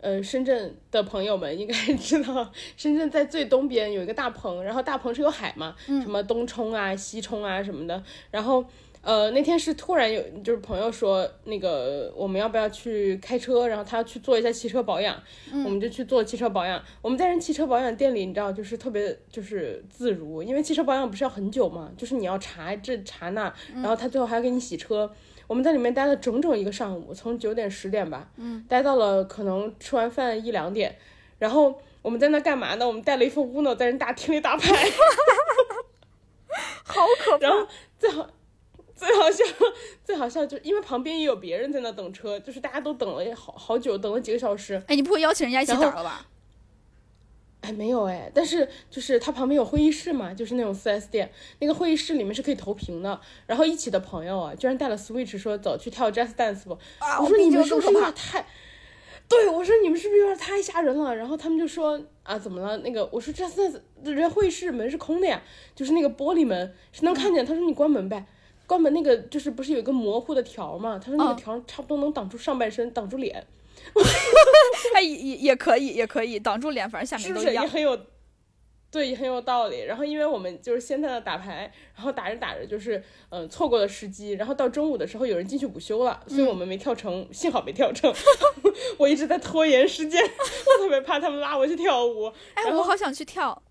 [0.03, 8.62] 呃，深圳的朋友们应该 知道，深圳在最东边有一个大棚，然后大棚是有海嘛，什么东冲啊、西冲啊什么的，然后。
[9.05, 15.20] 呃，那天是突然有，就是朋友说那个我们要不要去开车，然后他要去做一下汽车保养，
[15.64, 16.80] 我们就去做汽车保养。
[17.00, 25.12] 我们在人汽车保养店里，你知道，就是特别就是自如，因为汽车保养不是要很久嘛，就是你要查这查那，然后他最后还要给你洗车。
[25.47, 30.97] 我们在里面待了整整一个上午，从九点十点吧，嗯，待到了可能吃完饭一两点。
[31.38, 32.86] 然后我们在那干嘛呢？
[32.86, 34.74] 我们带了一副 Uno 在人大厅里打牌，
[36.84, 37.38] 好可怕。
[37.38, 37.66] 然后
[37.99, 38.28] 最好。
[38.95, 39.45] 最好笑，
[40.05, 44.80] 最好笑，就因为旁边也有别人在那等车，就是大家都等了好好久，等了几个小时。
[44.86, 46.24] 哎，你不会邀请人家一起打了吧？
[47.63, 53.19] 哎，没有哎，但是就是他旁边有会议室嘛，就是那种四 S 店，那个会议室里面是可以投屏的。
[53.47, 56.77] 然后一起的朋友啊，居然带了 Switch 说走去跳 Just Dance 不？
[57.21, 58.45] 我说你们是不是有点太……
[59.29, 61.15] 对我说你们是不是有点太吓人了？
[61.15, 62.77] 然后他们就说啊，怎么了？
[62.79, 65.41] 那个我说 Just Dance 人家会议室门是空的呀，
[65.75, 67.47] 就是那个玻璃门是能看见。
[67.47, 68.27] 他说你关门呗。
[68.67, 70.99] 关门那个就是不是有一个模糊的条嘛？
[70.99, 73.47] 他说那个条差不多能挡住上半身，挡住脸。
[74.95, 77.64] 哎，也也也可以，也可以挡住脸，反正下面都一样。
[77.64, 77.99] 也很有，
[78.91, 79.85] 对，也很有道理。
[79.85, 88.12] 然后因为我们就是先在那打牌，然后打着打着就是嗯错过了时机，然后到中午的时候有人进去补休了，所以我们没跳成，幸好没跳成。
[88.99, 92.33] 我一直在拖延时间， 我特别怕他们拉我去跳舞。
[92.55, 93.62] 哎，我好想去跳。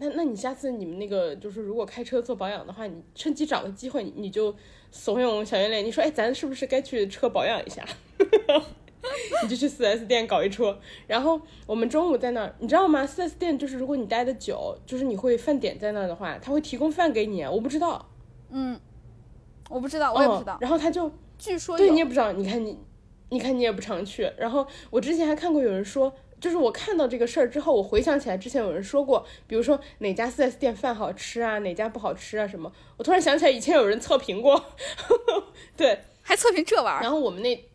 [0.00, 4.54] 那那你下次你们那个就是如果开车做保养的话，你趁机找个机会，你你就
[4.90, 7.84] 怂恿小圆脸，你说哎，咱是不是该去车保养一下？
[9.42, 10.74] 你就去四 S 店搞一出。
[11.06, 13.06] 然后我们中午在那儿，你知道吗？
[13.06, 17.42] 四 S 店就是如果你待的久，就是你会饭点在那儿的话，他会提供饭给你。
[17.44, 18.08] 我不知道，
[18.50, 18.78] 嗯，
[19.70, 20.58] 我不知道，我也不知道。
[20.60, 22.78] 然后他就据说对你也不知道，你看你，
[23.30, 24.30] 你看你也不常去。
[24.36, 26.12] 然后我之前还看过有人说。
[26.40, 32.72] 就是我看到这个事儿之后，我回想起来之前有人说过，比如说哪家 4S 店饭好吃啊，哪家不好吃啊什么。
[32.96, 34.64] 我突然想起来以前有人测评过，
[35.76, 37.02] 对，还测评这玩意儿。
[37.02, 37.68] 然后我们那，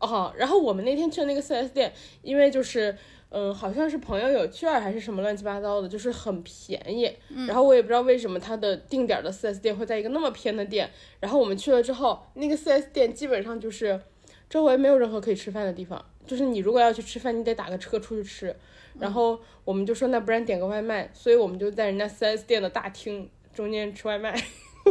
[0.00, 1.92] 哦，然后我们那天去的那个 4S 店，
[2.22, 2.96] 因为就是，
[3.30, 7.12] 嗯，好像是朋友有券还是什么乱七八糟的，就是很便宜。
[7.46, 10.90] 然后我也不知道为什么他的定点的 4S 店会在一个那么偏的店。
[11.20, 14.00] 然后我们去了之后，那个 4S 店基本上就是
[14.48, 16.04] 周围没有任何可以吃饭的地方。
[16.30, 18.54] 就是你如果要去吃饭，你得打个车出去吃。
[19.00, 21.10] 然后我们就说，那不然点个外卖。
[21.12, 24.40] 所以我们就在人家 4S 店的大厅中间吃外卖。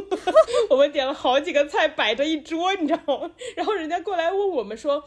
[0.69, 3.31] 我们点了好几个菜，摆着一桌，你知道吗？
[3.55, 5.01] 然后人家过来问我们说，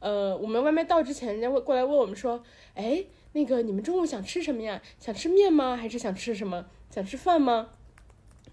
[0.00, 3.02] 呃，我们外卖到之前，人家会过来问我们说，哎，
[3.32, 4.82] 那个你们中午想吃什么呀？
[4.98, 5.78] 想吃面吗？
[5.78, 6.66] 还是想吃什么？
[6.90, 7.70] 想吃饭吗？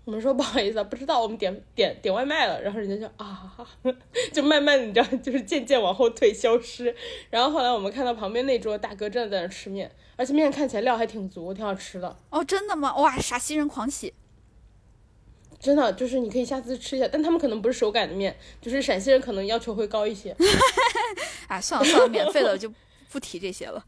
[0.07, 2.61] 我们说不好意思啊，不知道，我们点点点外卖了。
[2.61, 3.53] 然后人家就啊，
[4.31, 6.95] 就慢慢的，你知道，就是渐渐往后退，消失。
[7.29, 12.17] 然后后来我们看到旁边那桌大哥真的在那吃面，而且面看起来料还挺足，挺好吃的。
[12.29, 12.95] 哦，真的吗？
[12.95, 14.13] 哇，陕西人狂喜。
[15.59, 20.33] 真的就是你可以下次吃一下，但他们可能不是手擀的面，就是陕西人可能要求会高一些。
[21.49, 22.71] 哎，算了算了，免费的就
[23.11, 23.83] 不提这些了。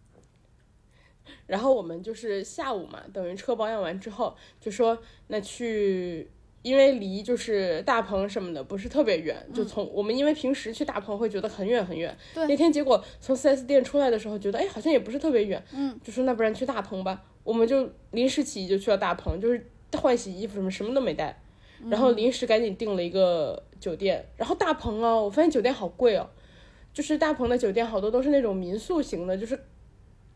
[1.49, 4.95] 然后我们就是下午嘛，等于车保养完之后，就说
[5.29, 6.29] 那去，
[6.61, 19.65] 因为离就是大棚什么的不是特别远，就从我们因为平时去大棚会觉得很远很远，对，那天结果从 4S 店出来的时候觉得哎好像也不是特别远，嗯，就说那不然去大棚吧，我们就临时起意就去了大棚，就是
[19.97, 21.41] 换洗衣服什么什么都没带，
[21.89, 26.29] 然后临时赶紧订了一个酒店，然后大棚哦，我发现酒店好贵哦，
[26.93, 29.59] 就是大棚的酒店好多都是那种民宿型的，就是。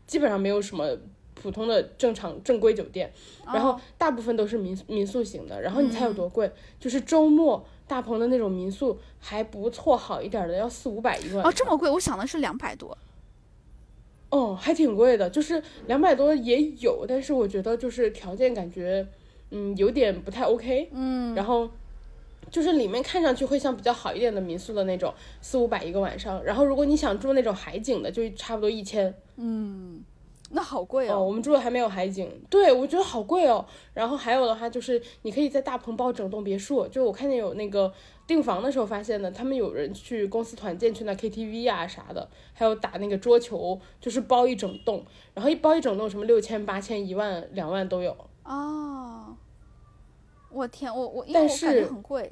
[0.06, 0.96] 基本上没有什么
[1.34, 3.12] 普通的正常正规酒店，
[3.46, 5.60] 然后大部分都是民民宿型的。
[5.60, 6.50] 然后你猜有多贵？
[6.78, 11.44] 就是周末大棚的那种民宿还不错，好一点的要四五百一晚。
[11.44, 11.90] 哦，这么贵？
[11.90, 12.96] 我想的是两百多。
[14.30, 19.06] 哦，还挺贵的，就是两百多也有，但是我觉得就是条件感觉，
[19.50, 20.88] 嗯，有点不太 OK。
[20.92, 21.34] 嗯。
[21.34, 21.70] 然后
[22.50, 26.42] 就是里面看上去会像比较好一点的民宿的那种，四五百一个晚上。
[26.44, 29.12] 然后如果你想住那种海景的，就差不多一千。
[29.36, 30.02] 嗯，
[30.50, 31.22] 那好贵哦。
[31.22, 33.64] 我们住的还没有海景，对我觉得好贵哦。
[33.92, 36.86] 然后还有的话就是，你可以在大棚包整栋别墅。
[36.88, 37.92] 就我看见有那个
[38.26, 48.16] 订房的时候发现的，他们有人去公司团建去那 KTV 啊啥的，还有打那个桌球，就是包一整栋，然后一包一整栋什么六千、八千、一万、两万都有。
[48.44, 49.34] 哦，
[50.54, 52.30] 我天，我我但是感觉很贵。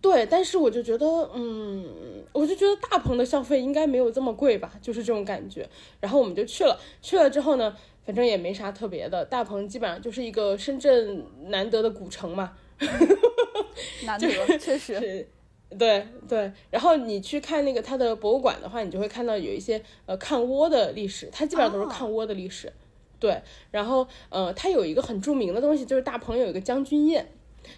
[0.00, 5.66] 对，但是我就觉得，嗯，我就觉得大鹏的消费应该没有这么贵吧，就是这种感觉。
[5.98, 7.74] 然后我们就去了，去了之后呢，
[8.04, 12.52] 反正也没啥特别的，大鹏基本上就是一个深圳难得的古城嘛，
[14.04, 14.28] 难得，
[14.58, 15.26] 确实，
[15.78, 16.52] 对对。
[16.70, 22.70] 然后你去看那个它的博物馆的话，你就会看到有一些呃抗倭的历史，它基本上都是抗倭的历史。
[23.18, 23.40] 对，
[23.70, 27.28] 然后呃，他有一个很著名的东西，就是大鹏有一个将军宴。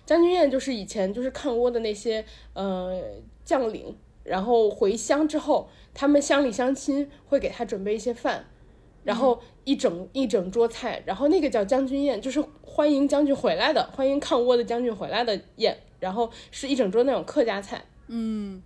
[0.05, 2.25] 将军宴就是以前就是抗倭的那些
[2.55, 3.01] 呃
[3.45, 8.47] 将领，然后回乡之后，他们乡里乡亲会给他准备一些饭，
[9.05, 17.85] 然后一整一整桌菜，然后那个叫将军宴，就是欢迎将军回来的，欢迎抗倭的将军回来的宴，然后是一整桌那种客家菜。
[18.09, 18.61] 嗯，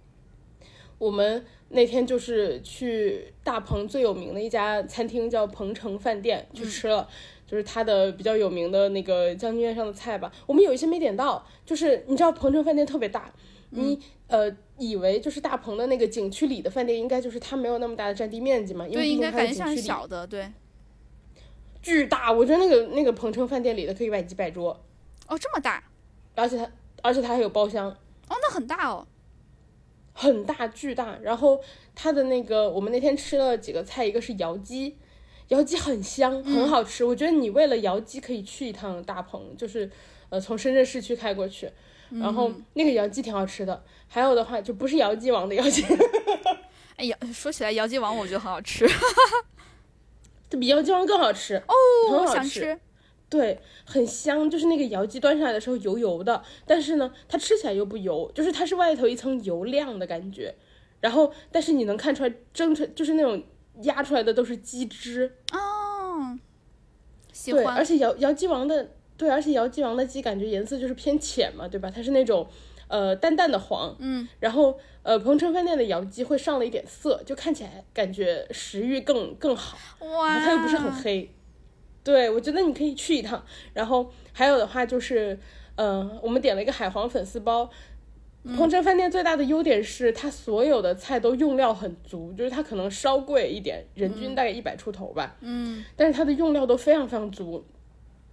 [1.01, 7.09] 我们那天就是去大鹏最有名的一家餐厅，叫鹏城饭店去吃了。
[7.47, 11.45] 就是它的比较有名的那个将军宴上的菜吧，我们有一些没点到。
[11.67, 13.29] 就是你知道鹏城饭店特别大，
[13.71, 13.99] 你
[14.29, 14.49] 呃
[14.79, 18.87] 以为就是大鹏的那个景区里的饭店，应该就是它没有那么大的占地面积嘛？
[18.87, 20.49] 因为应该感觉像小的，对。
[21.83, 24.79] 巨大，我觉得那个那个鹏城饭店里的可以摆几百桌。
[25.27, 25.83] 哦，这么大。
[26.37, 26.71] 而且它
[27.03, 27.89] 而且它还有包厢。
[27.89, 27.97] 哦，
[28.29, 29.05] 那很大哦。
[30.21, 31.19] 很大，巨大。
[31.23, 31.59] 然后
[31.95, 34.99] 它的那个，我们那天吃了几个菜，一个是窑鸡。
[35.49, 37.05] 窑鸡很香，很好吃。
[37.05, 39.91] 我觉得你为了窑鸡可以去一趟大棚，就是
[40.29, 41.71] 呃从深圳市区开过去，
[42.11, 43.83] 然后那个窑鸡挺好吃的。
[44.07, 45.83] 还有的话就不是窑鸡王的窑鸡，
[46.97, 48.87] 哎呀，说起来窑鸡王我觉得很好吃，
[50.51, 51.75] 这比窑鸡王更好吃哦，
[52.13, 52.79] 很好吃。
[53.31, 60.55] 对，很香，就是那个窑鸡端上来的时候油油的，但是呢它吃起来又不油，就是它是外头一层油亮的感觉，
[61.01, 63.43] 然后但是你能看出来蒸出就是那种。
[63.83, 66.37] 压出来的都是鸡汁哦，
[67.33, 67.65] 喜欢。
[67.65, 71.91] 对，而且姚姚鸡王的对，而且姚鸡王的鸡感觉颜色就是偏浅嘛，对吧？
[71.91, 72.47] 它是那种
[72.89, 74.29] 呃淡淡的黄，嗯。
[74.41, 79.79] 然后呃，鹏城饭店的姚鸡会上了一点色，就看起来感觉食欲更更好。
[80.01, 80.39] 哇！
[80.41, 81.33] 它又不是很黑，
[82.03, 83.45] 对我觉得你可以去一趟。
[83.75, 85.39] 然后还有的话就是，
[85.77, 87.71] 嗯，我们点了一个海皇粉丝包。
[88.57, 95.37] 鹏城饭店最大的优点是它所有的菜都用料很足，就是它可能稍贵一点，人均大概一百出头吧。
[95.41, 97.63] 嗯，但是它的用料都非常非常足。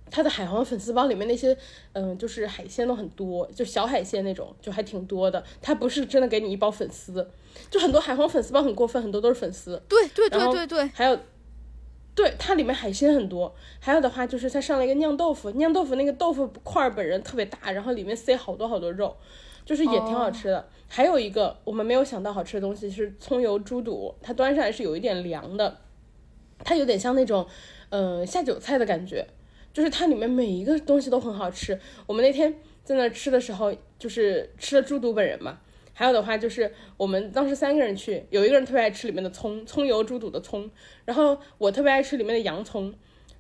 [0.10, 1.58] 它的海皇粉丝包里面那些，
[1.92, 5.44] 嗯，就是海鲜都很多，就小海鲜那种，就还挺多的。
[5.62, 7.30] 它不是真的给你一包粉丝，
[7.70, 9.84] 就很多海皇粉丝包很过分，很多都是粉丝。
[9.90, 10.88] 对对对对对。
[10.94, 11.20] 还有，
[12.18, 13.54] 对它里面海鲜很多。
[13.80, 19.16] 还有的话就是它上了一个酿豆腐，酿豆腐那个豆腐块本人特别大，然后里面塞好多好多肉。
[19.64, 20.66] 就是也挺好吃的。
[20.88, 25.78] 还有一个我们没有想到好吃的东西是葱油猪肚，它端上来是有一点凉的，
[26.64, 27.46] 它有点像那种
[27.90, 29.28] 嗯下酒菜的感觉，
[29.74, 31.78] 就是它里面每一个东西都很好吃。
[32.06, 32.56] 我们那天
[32.86, 35.60] 在那吃的时候，就是吃了猪肚本人嘛。
[36.00, 40.70] 还有的话就是我们当时三个人去，有一个人特别爱吃里面的葱，葱油猪肚的葱，
[41.06, 42.94] 然后我特别爱吃里面的洋葱，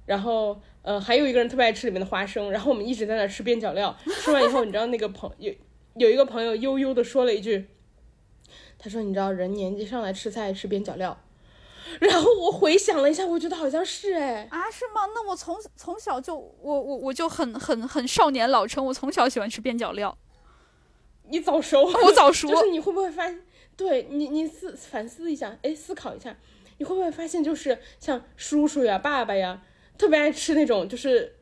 [0.07, 5.53] 然后呃还有一个人特别爱吃里面的花生，然后我们一直在那吃边角料，吃完以后你知道那个朋有
[5.97, 7.67] 有一个朋友悠悠的说了一句，
[8.79, 11.15] 他说你知道人年纪上来吃菜吃边角料，
[11.99, 15.01] 然后我回想了一下，我觉得好像是哎啊是吗？
[15.13, 20.17] 那我从从小就我我我就很很很少年老成，我从小喜欢吃边角料。
[21.29, 22.47] 你早熟， 我早熟。
[22.47, 23.31] 就是你会不会发？
[23.75, 26.35] 对你，你思反思一下，哎，思考一下，
[26.79, 29.61] 你会不会发现，就是像叔叔呀、爸爸呀，
[29.97, 31.35] 特别爱吃那种，就是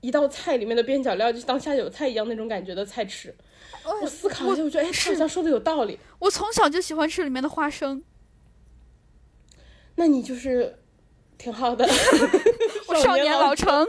[0.00, 3.34] 一道菜里面的边角料，就当下酒菜一样那种感觉的菜吃。
[4.02, 5.98] 我思考一下，我觉得，哎，他好像说的有道理。
[6.18, 8.02] 我从小就喜欢吃里面的花生。
[9.96, 10.78] 那你就是
[11.36, 11.88] 挺好的，
[13.02, 13.86] 少年老成。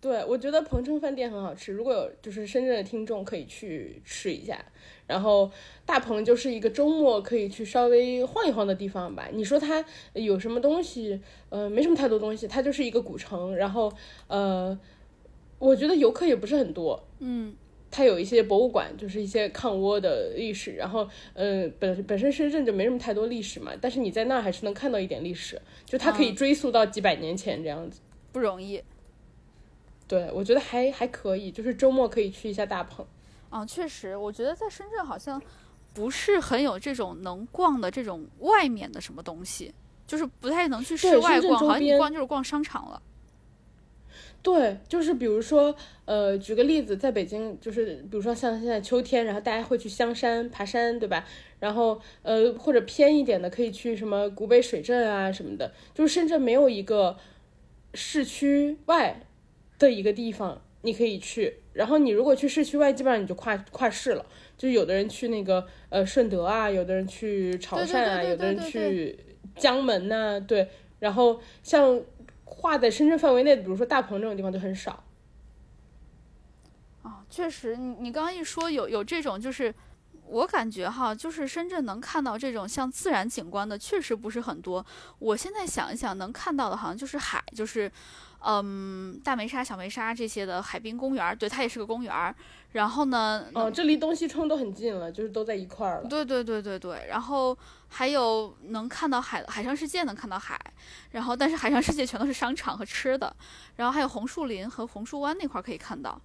[0.00, 4.64] 对，我觉得鹏城饭店很好吃，如果有就是深圳的听众可以去吃一下。
[5.08, 5.50] 然后
[5.84, 9.28] 大鹏就是一个周末可以去稍微晃一晃的地方吧。
[9.32, 11.20] 你说它有什么东西？
[11.48, 13.56] 呃，没什么太多东西，它就是一个古城。
[13.56, 13.92] 然后
[14.28, 14.78] 呃，
[15.58, 17.02] 我觉得游客也不是很多。
[17.18, 17.54] 嗯，
[17.90, 20.72] 它有一些博物馆，就是一些抗倭的历史。
[20.72, 28.80] 然后呃，本本身深圳就没什么太多历史嘛，但是你在那儿还是能看到一点历史，就它可以追溯到几百年前这样子，不容易。
[30.08, 33.06] 对，我觉得还还可以，就是周末可以去一下大棚。
[33.50, 35.40] 嗯，确实，我觉得在深圳好像
[35.92, 39.72] 不是很有这种能逛的这种外面的什么东西，
[40.06, 43.02] 就是不太能去室外逛，好像你逛就是逛商场了。
[44.42, 51.24] 对，就是比如说，呃，举个例子，在北京，就是比如说像现在秋天，然后大家会去香山爬山，对吧？
[51.58, 55.72] 然后呃，或者偏一点的，可以去什么古北水镇啊什么的。
[55.92, 57.18] 就是深圳没有一个
[57.92, 59.22] 市区外。
[59.78, 64.24] 的一个地方你可以去，然后你如果去市区外，基本上你就跨跨市了。
[64.56, 69.18] 就有的人去那个呃顺德啊，有的人去潮汕啊，有的人去
[69.56, 70.68] 江门呐，对。
[70.98, 72.00] 然后像
[72.44, 75.04] 划在深圳范围内的，比如说大鹏这种地方就很少。
[77.02, 79.72] 啊，确实，你你刚刚一说有有这种，就是
[80.26, 84.84] 我感觉哈，就是深圳能看到这种像自然景观的，确实不是很多。
[85.20, 87.90] 我现在想一想，能看到的好像就是海，就是。
[88.40, 92.34] 嗯，大梅沙、小梅沙这些的海滨公园，对，它也是个公园。
[92.72, 96.08] 然后呢，哦，这离东西冲都很近了，就是都在一块儿了。
[96.08, 97.06] 对对对对对。
[97.08, 97.56] 然后
[97.88, 100.60] 还有能看到海，海上世界能看到海。
[101.12, 103.34] 然后，但是海上世界全都是商场和吃的。
[103.76, 106.20] 然后还有红树林和红树湾那块可以看到。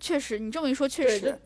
[0.00, 1.38] 确实，你这么一说，确实。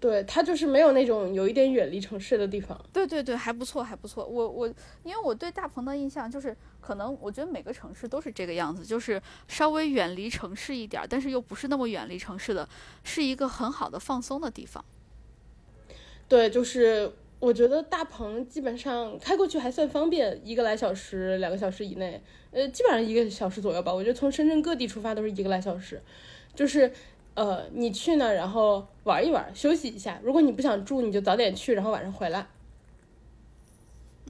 [0.00, 2.80] 对，它就是没有那种有一点远离城市的地方。
[2.92, 4.24] 对对对，还不错，还不错。
[4.24, 4.68] 我我，
[5.02, 6.56] 因为我对大鹏的印象就是。
[6.80, 12.66] 可能我觉得每个城市都是这个样子，就是稍微远离城市一点，但是又不是那么远离城市的，
[13.04, 14.82] 是一个很好的放松的地方。
[16.28, 22.22] 对，就是我觉得大鹏基本上开过去还算方便，一个来小时、两个小时以内，
[22.52, 23.92] 呃，基本上一个小时左右吧。
[23.92, 26.00] 我觉得从深圳各地出发都是一个来小时，
[26.54, 26.90] 就是
[27.38, 30.18] 呃，你去呢，然后玩一玩，休息一下。
[30.24, 32.48] 如果你不想住，你就早点去，然后晚上回来。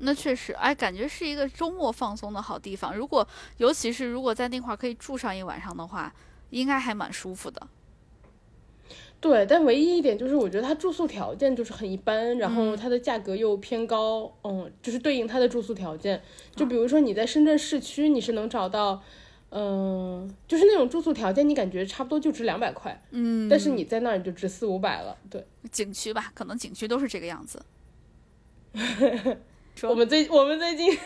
[0.01, 2.95] 那确实，哎，感觉是一个周末放松的好地方。
[2.95, 6.15] 如果，尤其是如果在那块儿可以住上一晚上的话，
[6.51, 7.67] 应该还蛮舒服的。
[9.21, 14.31] 对，但唯一一点就是，我觉得它住宿条件就是很一般，然后它的价格又偏高。
[14.45, 16.23] 嗯，就是对应它的住宿条件，
[16.55, 19.03] 就比如说你在深圳市区，你是能找到，
[19.51, 23.03] 嗯，就是那种住宿条件，你感觉差不多就值两百块。
[23.11, 25.17] 嗯，但是你在那儿就值四五百了。
[25.31, 27.65] 对，景区吧，可能景区都是这个样子。
[29.83, 30.99] 我们最我们最近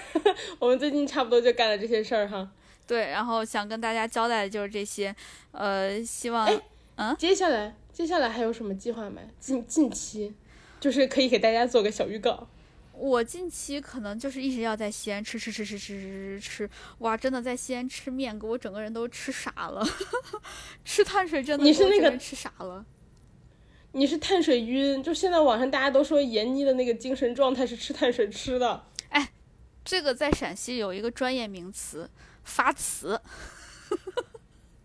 [0.59, 2.51] 我们最近差不多就干了这些事儿哈。
[2.87, 5.15] 对，然后想跟大家交代的就是这些，
[5.53, 6.49] 呃，希望
[6.97, 9.21] 嗯，接下来接下来还有什么计划没？
[9.39, 10.35] 近近期
[10.81, 12.49] 就是可以给大家做个小预告。
[12.93, 19.85] 我近期可能就是一直要在西安吃吃吃吃吃吃吃吃，哇，真的在西安吃面给我整个人都吃傻了。
[20.85, 22.85] 吃碳水真的，你是那个吃傻了？
[23.93, 25.03] 你是碳水晕。
[25.03, 28.87] 就现在网上大家都说闫妮的那个精神状态是吃碳水吃的。
[29.09, 29.33] 哎，
[29.85, 32.09] 这个在陕西有一个专业名词，
[32.45, 33.21] 发瓷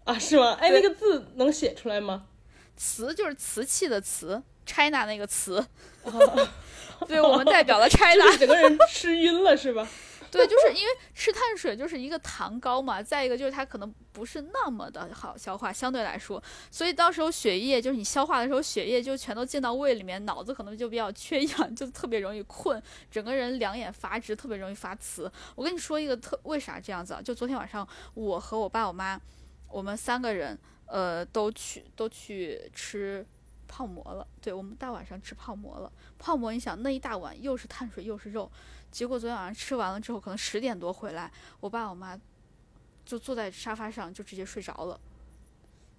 [0.06, 0.54] 啊，是吗？
[0.60, 2.28] 哎， 那个字能写出来吗？
[2.76, 5.66] 瓷就是瓷器的瓷，China 那个瓷。
[7.08, 8.38] 对，我们代表了 China。
[8.38, 9.88] 整个人吃晕了是吧？
[10.30, 25.32] 对，就是因为吃碳水就是一个糖高嘛，再一个就是它可能不是那么的好消化，相对来说，所以到时候血液就是你消化的时候，血液就全都进到胃里面，脑子可能就比较缺氧，就特别容易困，整个人两眼发直，特别容易发词。
[25.56, 27.22] 我跟你说一个特为啥这样子啊？
[27.22, 29.18] 就昨天晚上我和我爸我妈，
[29.70, 33.26] 我们三个人呃都去都去吃。
[33.68, 35.92] 泡馍了，对我们大晚上吃泡馍了。
[36.18, 38.52] 泡馍，你想那一大碗又是碳水又是肉，
[38.90, 42.20] 结果昨天晚上吃完了之后，可能十点多回来，我爸我妈
[43.06, 45.00] 就坐在沙发上就直接睡着了，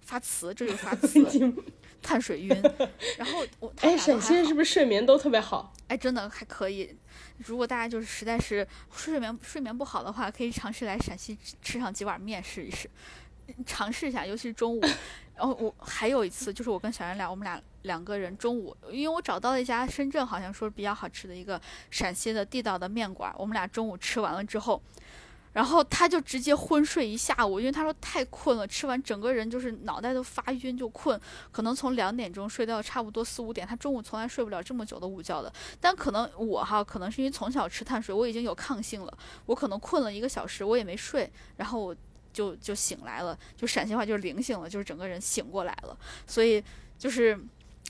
[0.01, 1.23] 发词，这就发词，
[2.01, 2.49] 碳水晕。
[3.17, 5.73] 然后我哎，陕西人是不是睡眠都特别好？
[5.87, 6.95] 哎，真的还可以。
[7.37, 12.89] 如果大家就是实在是睡眠睡眠不好的话，可以尝试来陕西吃上几碗面试一试。
[13.65, 14.81] 尝试一下，尤其是中午。
[15.39, 21.59] 然后我还有一次，就是我跟小袁俩，我们俩两个人中午，因为我找到了一家深圳好像说比较好吃的一个
[21.89, 23.33] 陕西的地道的面馆。
[23.37, 24.81] 我们俩中午吃完了之后，
[25.53, 31.17] 然后他就直接昏睡一下午，因为他说太困了，吃完整个人就是脑袋都发晕就困，
[31.53, 33.65] 可能从两点钟睡到差不多四五点。
[33.65, 35.49] 他中午从来睡不了这么久的午觉的。
[35.79, 41.95] 但可能我哈，可能是因为从小吃碳水，我已经有抗性了，我可能困了一个小时，我也没睡，然后我。
[42.31, 45.97] 就就醒来了，就陕西话就是灵醒了，就是整个人醒过来了。
[46.27, 46.63] 所以
[46.97, 47.39] 就是，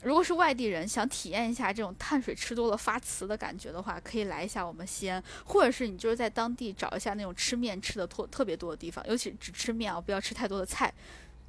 [0.02, 10.92] 如果是外地人想体验一下这种碳水吃多了发瓷的感觉的话，可以来一下我们西安，或者是你就是在当地找一下那种吃面吃的特特别多的地方，尤其只吃面啊，不要吃太多的菜。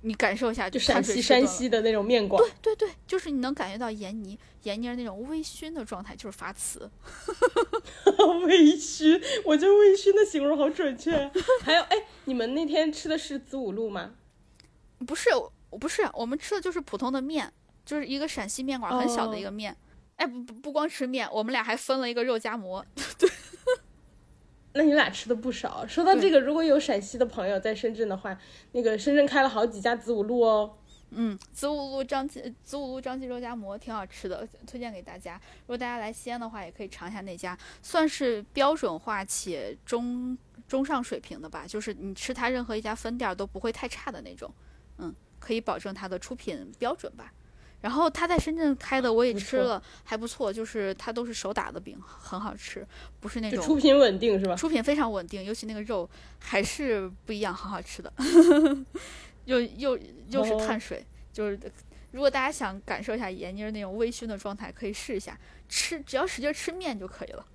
[0.01, 6.89] 你感受一下，就陕西山西的那种面馆，对对对，就是你能感觉到盐泥盐泥那种微醺的状态，就是发瓷。
[8.45, 11.29] 微醺，我觉得微醺的形容好准确。
[11.61, 14.11] 还有，哎，你们那天吃的是子午路吗？
[15.05, 15.29] 不是，
[15.79, 17.51] 不是，我们吃的就是普通的面，
[17.85, 19.75] 就是一个陕西面馆很小的一个面。
[20.15, 22.85] 哎，不不不光吃面，我们俩还分了一个肉夹馍。
[23.17, 23.29] 对。
[24.73, 25.85] 那你俩吃的不少。
[25.87, 28.37] 说到这个，如果有陕西的朋友在深圳的话，
[28.71, 30.77] 那个深圳开了好几家子午路哦。
[31.13, 35.35] 嗯，子午路张记子午路张记肉夹馍挺好吃的，推荐给大家。
[35.61, 40.37] 如果大家来西安的话，也可以尝一下那家，算是标准化且中
[40.69, 41.65] 中上水平的吧。
[41.67, 44.49] 就是你吃它任何一家分店都不会太差的那种。
[44.99, 47.33] 嗯，可以保证它的出品标准吧。
[47.81, 50.53] 然后他在深圳开的，我也吃了，还不错。
[50.53, 52.87] 就是他都是手打的饼，很好吃，
[53.19, 54.55] 不是那种出品稳定是吧？
[54.55, 56.09] 出品非常稳定，尤其那个肉
[56.39, 58.13] 还是不一样，很好吃的。
[59.45, 59.97] 又又
[60.29, 61.03] 又是碳水，
[61.33, 61.59] 就是
[62.11, 67.45] 如果大家想感受一下闫妮那种微醺的状态，可以试一下吃，只要使劲吃面就可以了。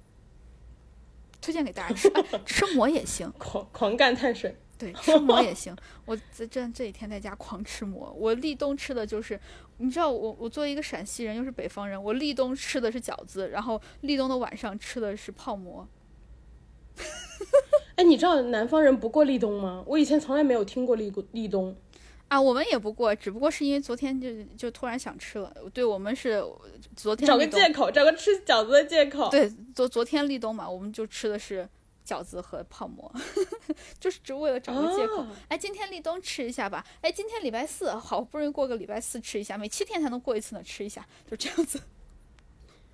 [1.41, 2.11] 推荐给大家吃，
[2.45, 4.57] 吃馍也行， 狂狂干碳水。
[4.79, 5.74] 对，吃馍也 行。
[6.05, 8.12] 我这这这几天在家狂吃馍。
[8.18, 9.39] 我立冬吃的就是，
[9.79, 15.87] 你知道，我我作为一个陕西人，又是北方人，我立冬吃的是饺子，然后立冬的晚上吃的是泡馍。
[17.97, 19.85] 哎，你知道南方人不过立冬吗？
[19.87, 21.77] 我以前从来没有听过立立冬。
[22.29, 25.55] 啊，我们也不过，只不过是因为昨天就就突然想吃了。
[25.72, 26.43] 对，我们是
[26.97, 29.31] 昨天找个借口，找个吃饺子的借口。
[29.31, 31.68] 对，昨昨天立冬嘛，我们就吃的是。
[32.07, 33.12] 饺子和泡馍，
[33.98, 35.26] 就是只为了找个借口。
[35.48, 36.86] 哎，今天立冬吃一下吧。
[37.00, 41.80] 哎，今天礼拜四，好不容易过个礼拜四吃一下，每七天才能过一次呢，吃一下，就这样子。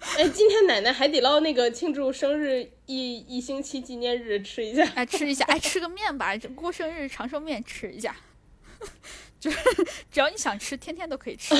[0.19, 4.85] 哎，今天奶奶海底捞那个庆祝生日一一星期纪念日，吃一下。
[4.97, 8.17] 哎，吃一下，哎， 吃个面吧，过生日长寿面吃一下。
[9.39, 9.59] 就是
[10.11, 11.55] 只要你想吃，天天都可以吃。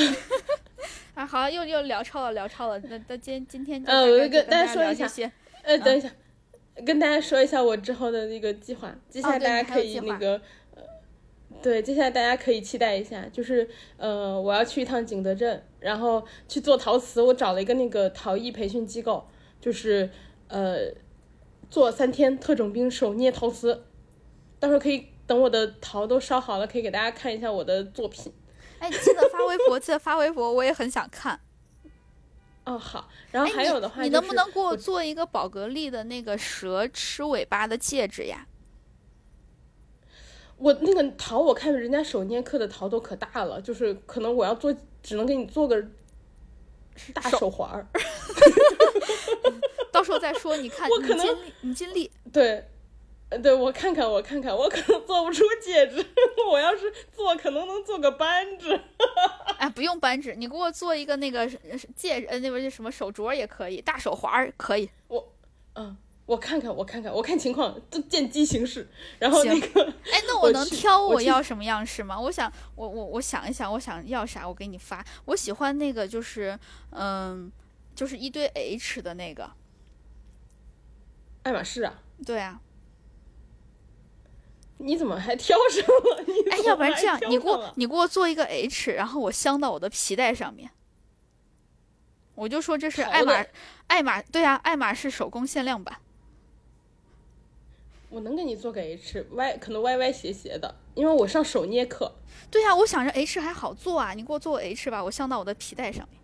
[1.15, 2.79] 啊，好，又又聊超了，聊超了。
[2.81, 5.31] 那那今今天呃，我跟大家说一下，
[5.63, 6.11] 呃，等一下。
[6.87, 10.41] 跟大家说一下我之后的那个计划，接下来大家可以那个，
[10.75, 10.83] 呃，
[11.63, 13.69] 对，接下来大家可以期待一下，就是
[13.99, 19.29] 呃，我要去一趟景德镇，然后去做陶瓷，我找了一个那个陶艺培训机构，
[19.61, 20.09] 就是
[20.49, 20.91] 呃，
[21.71, 23.85] 做三天特种兵手捏陶瓷，
[24.59, 28.33] 到时候可以等我的陶都烧好了，可以给大家看一下我的作品。
[28.79, 31.39] 哎，记得发微博，记得发微博，我也很想看。
[32.65, 38.47] 哦，好，然后还有的话，你能不能给我做一个宝格丽的那个蛇吃尾巴的戒指呀？
[40.59, 45.85] 我那个桃，我看人家手捏刻的桃都可大了，就是可能我要做，只能给你做个
[47.13, 47.87] 大手环儿。
[49.91, 52.69] 到时候再说，你看，我可能你尽力，对。
[53.41, 56.05] 对，我看看，我看看，我可能做不出戒指。
[56.51, 58.81] 我要是做，可能能做个扳指。
[59.59, 61.47] 哎，不用扳指，你给我做一个那个
[61.95, 64.91] 戒指，呃，那边叫什么手镯也可以，大手环可以。
[65.09, 65.33] 我，
[65.75, 65.97] 嗯，
[66.27, 68.89] 我看看，我看看，我看情况，就见机行事。
[69.19, 72.19] 然后那个，哎，那我能挑我要什么样式吗？
[72.19, 75.05] 我想，我我我想一想，我想要啥，我给你发。
[75.27, 76.59] 我喜欢那个，就是，
[76.91, 77.51] 嗯，
[77.95, 79.51] 就是一堆 H 的那个。
[81.45, 82.03] 爱马仕啊？
[82.25, 82.61] 对啊。
[84.83, 86.25] 你怎么还挑上了？
[86.27, 90.71] 你哎，要不然这样，你给我你给我做一个 H，然后我镶到我的皮带上面。
[92.35, 93.45] 我就说这是爱马，
[93.87, 95.99] 爱马对啊，爱马仕手工限量版。
[98.11, 102.13] 我能给你做个 H，歪可能歪歪斜斜的，因为我上手捏课。
[102.51, 106.21] 对呀，我想着 H 还好做啊，你给我做个 H 吧，我镶到我的皮带上面。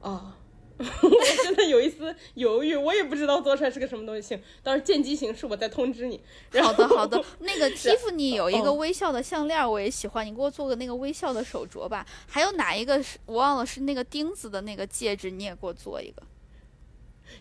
[0.00, 0.32] 哦。
[0.76, 0.84] 我
[1.44, 4.22] 真的有一丝犹豫，我也不知道做出来是个什么东西。
[4.22, 6.20] 行，到时候见机行事，我再通知你。
[6.60, 7.24] 好的，好的。
[7.38, 12.04] 那个 Tiffany 有一个微笑的项链，我也喜欢，你给我做个那个微笑的手镯吧。
[12.26, 13.64] 还有哪一个是我忘了？
[13.64, 16.22] 是那个钉子的那个戒指，你也给我做一个。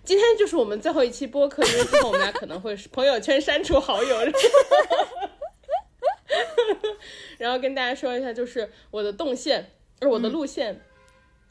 [0.05, 4.17] 今天就是我们最后一期播客，因为之后我们俩可能会朋友圈删除好友。
[7.37, 10.79] 然后跟大家说一下，就是我的动线，呃，我的路线。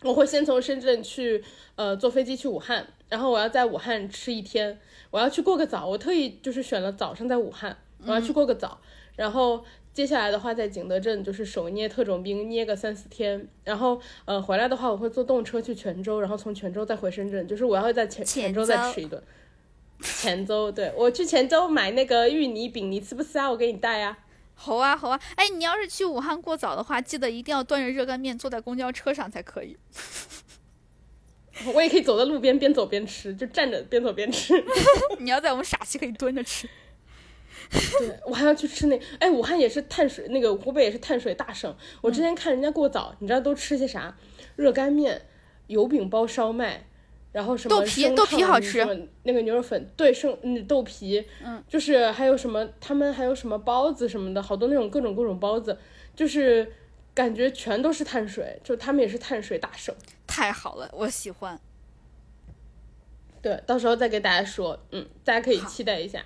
[0.03, 1.43] 我会先从深圳去，
[1.77, 4.79] 呃，坐飞机去武汉，然后我要在武汉吃一天，
[5.11, 8.81] 我要去过个早，我特意就是选了早上在武汉，我要去过个早，
[9.17, 19.23] 然后接下来的话在景德镇就是手捏特种兵捏个三四天，然后呃回来的话我会坐动车去泉州，然后从泉州再回深圳，就是我要在泉泉州再吃一顿，
[20.03, 23.49] 泉州，对我去泉州买那个芋泥饼，你吃不吃啊？
[23.51, 24.19] 我给你带呀。
[24.55, 25.21] 好啊，好啊！
[25.35, 29.77] 哎，你要是去武汉过早的话，记得一定要端着热干面坐在公交车上才可以。
[31.75, 34.55] 我也可以走在路边边走边吃，就站着边走边吃。
[35.19, 36.69] 你要在我们陕西可以蹲着吃。
[37.71, 39.01] 对，我还要去吃那……
[39.19, 41.75] 哎，武汉也是碳水，那个湖北也是碳水大省。
[42.01, 44.17] 我之前看人家过早，你知道都吃些啥？
[44.57, 45.27] 热干面、
[45.67, 46.87] 油饼包烧麦。
[47.33, 48.85] 然后什么豆皮豆皮好吃，
[49.23, 55.79] 那个牛肉粉对生嗯豆皮，嗯，就是还有什么他们还有什么包子什么的，好多那种各种各种包子，
[56.15, 56.71] 就是
[57.15, 59.95] 感觉全都是碳水，就他们也是碳水大省。
[60.27, 61.59] 太好了，我喜欢。
[63.41, 66.23] 对，到时候再给大家说，嗯，大家可以期待一下。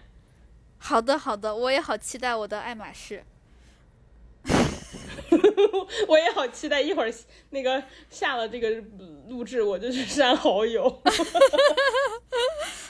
[0.79, 3.23] 好的好的，我也好期待我的爱马仕。
[6.09, 7.13] 我也好期待一会儿
[7.51, 8.71] 那个下了这个
[9.29, 10.89] 录制，我就去删好友。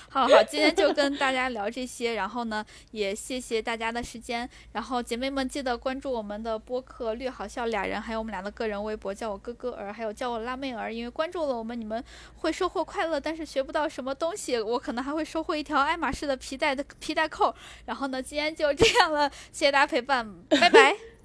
[0.08, 4.48] 好好，今天就跟大家聊这些，然后呢，也谢谢大家的时间。
[4.72, 10.90] 然后姐妹们记得关注我们的播客“略好笑俩人”，还有我们俩的个人微博，叫我哥哥儿，还有叫我辣妹儿。
[10.90, 12.02] 因为关注了我们，你们
[12.36, 14.58] 会收获快乐，但是学不到什么东西。
[14.58, 17.54] 我可能还会收获一条爱马仕的皮带的皮带扣。
[17.84, 20.96] 然后呢，今天就这样了，谢谢大家陪伴，拜拜。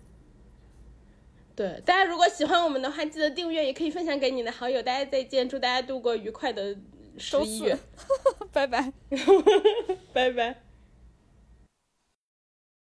[1.61, 4.81] 对，大家如果喜欢我们的话，记得订阅，也可以分享给你的好友。
[4.81, 6.75] 大家再见，祝大家度过愉快的
[7.19, 7.77] 十一月，
[8.51, 8.91] 拜拜，
[10.11, 10.70] 拜拜。